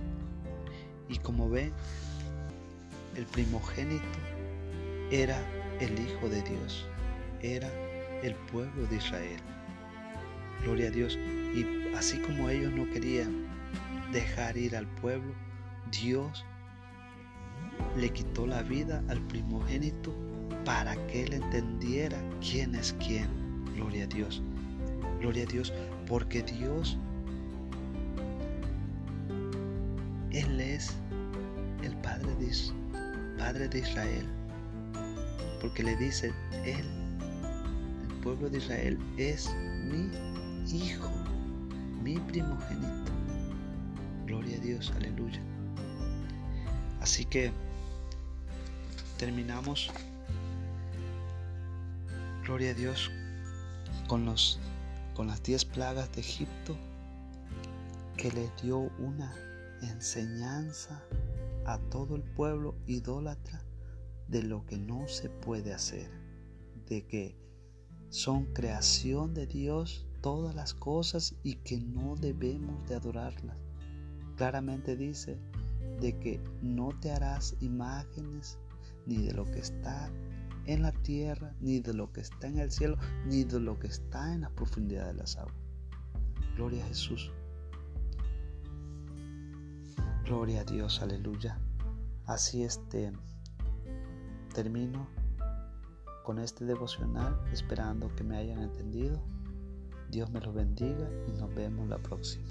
Y 1.08 1.18
como 1.18 1.48
ve, 1.48 1.72
el 3.16 3.24
primogénito 3.24 4.04
era 5.10 5.38
el 5.80 5.98
Hijo 5.98 6.28
de 6.28 6.42
Dios. 6.42 6.86
era 7.40 7.70
el 8.22 8.34
pueblo 8.50 8.86
de 8.86 8.96
Israel. 8.96 9.40
Gloria 10.64 10.88
a 10.88 10.90
Dios. 10.90 11.16
Y 11.54 11.94
así 11.94 12.18
como 12.18 12.50
ellos 12.50 12.72
no 12.72 12.88
querían 12.90 13.46
dejar 14.12 14.56
ir 14.56 14.76
al 14.76 14.86
pueblo, 14.86 15.32
Dios 15.92 16.44
le 17.96 18.10
quitó 18.10 18.46
la 18.46 18.62
vida 18.62 19.02
al 19.08 19.20
primogénito 19.28 20.12
para 20.64 20.94
que 21.06 21.24
él 21.24 21.34
entendiera 21.34 22.18
quién 22.40 22.74
es 22.74 22.94
quién. 22.98 23.28
Gloria 23.74 24.04
a 24.04 24.08
Dios. 24.08 24.42
Gloria 25.20 25.44
a 25.44 25.46
Dios, 25.46 25.72
porque 26.06 26.42
Dios, 26.42 26.96
Él 30.30 30.60
es 30.60 30.94
el 31.82 31.96
Padre 31.96 32.34
de, 33.68 33.78
Israel. 33.78 34.37
Porque 35.60 35.82
le 35.82 35.96
dice, 35.96 36.32
Él, 36.64 36.84
el 38.08 38.14
pueblo 38.22 38.48
de 38.48 38.58
Israel, 38.58 38.98
es 39.16 39.50
mi 39.84 40.10
hijo, 40.72 41.10
mi 42.02 42.18
primogénito. 42.18 43.12
Gloria 44.26 44.56
a 44.56 44.60
Dios, 44.60 44.92
aleluya. 44.96 45.40
Así 47.00 47.24
que 47.24 47.50
terminamos, 49.18 49.90
gloria 52.44 52.70
a 52.70 52.74
Dios, 52.74 53.10
con, 54.06 54.24
los, 54.24 54.58
con 55.14 55.26
las 55.26 55.42
diez 55.42 55.64
plagas 55.64 56.12
de 56.12 56.20
Egipto 56.20 56.76
que 58.16 58.30
le 58.32 58.50
dio 58.62 58.78
una 58.98 59.32
enseñanza 59.82 61.00
a 61.66 61.78
todo 61.78 62.16
el 62.16 62.22
pueblo 62.22 62.74
idólatra 62.86 63.62
de 64.28 64.42
lo 64.42 64.64
que 64.66 64.78
no 64.78 65.08
se 65.08 65.30
puede 65.30 65.72
hacer, 65.72 66.10
de 66.86 67.06
que 67.06 67.36
son 68.10 68.46
creación 68.52 69.34
de 69.34 69.46
Dios 69.46 70.06
todas 70.20 70.54
las 70.54 70.74
cosas 70.74 71.34
y 71.42 71.56
que 71.56 71.78
no 71.78 72.16
debemos 72.16 72.86
de 72.88 72.94
adorarlas. 72.94 73.56
Claramente 74.36 74.96
dice 74.96 75.38
de 76.00 76.18
que 76.18 76.40
no 76.62 76.90
te 77.00 77.10
harás 77.10 77.56
imágenes 77.60 78.58
ni 79.06 79.16
de 79.16 79.32
lo 79.32 79.44
que 79.44 79.58
está 79.58 80.10
en 80.66 80.82
la 80.82 80.92
tierra, 80.92 81.54
ni 81.60 81.80
de 81.80 81.94
lo 81.94 82.12
que 82.12 82.20
está 82.20 82.46
en 82.46 82.58
el 82.58 82.70
cielo, 82.70 82.98
ni 83.26 83.44
de 83.44 83.58
lo 83.58 83.78
que 83.78 83.86
está 83.86 84.34
en 84.34 84.42
la 84.42 84.50
profundidad 84.50 85.06
de 85.06 85.14
las 85.14 85.36
aguas. 85.36 85.54
Gloria 86.56 86.84
a 86.84 86.88
Jesús. 86.88 87.32
Gloria 90.24 90.60
a 90.60 90.64
Dios, 90.64 91.00
aleluya. 91.00 91.58
Así 92.26 92.62
este 92.64 93.12
termino 94.58 95.06
con 96.24 96.40
este 96.40 96.64
devocional 96.64 97.38
esperando 97.52 98.12
que 98.16 98.24
me 98.24 98.38
hayan 98.38 98.60
entendido. 98.60 99.22
Dios 100.10 100.32
me 100.32 100.40
los 100.40 100.52
bendiga 100.52 101.08
y 101.28 101.30
nos 101.38 101.54
vemos 101.54 101.88
la 101.88 101.98
próxima. 101.98 102.48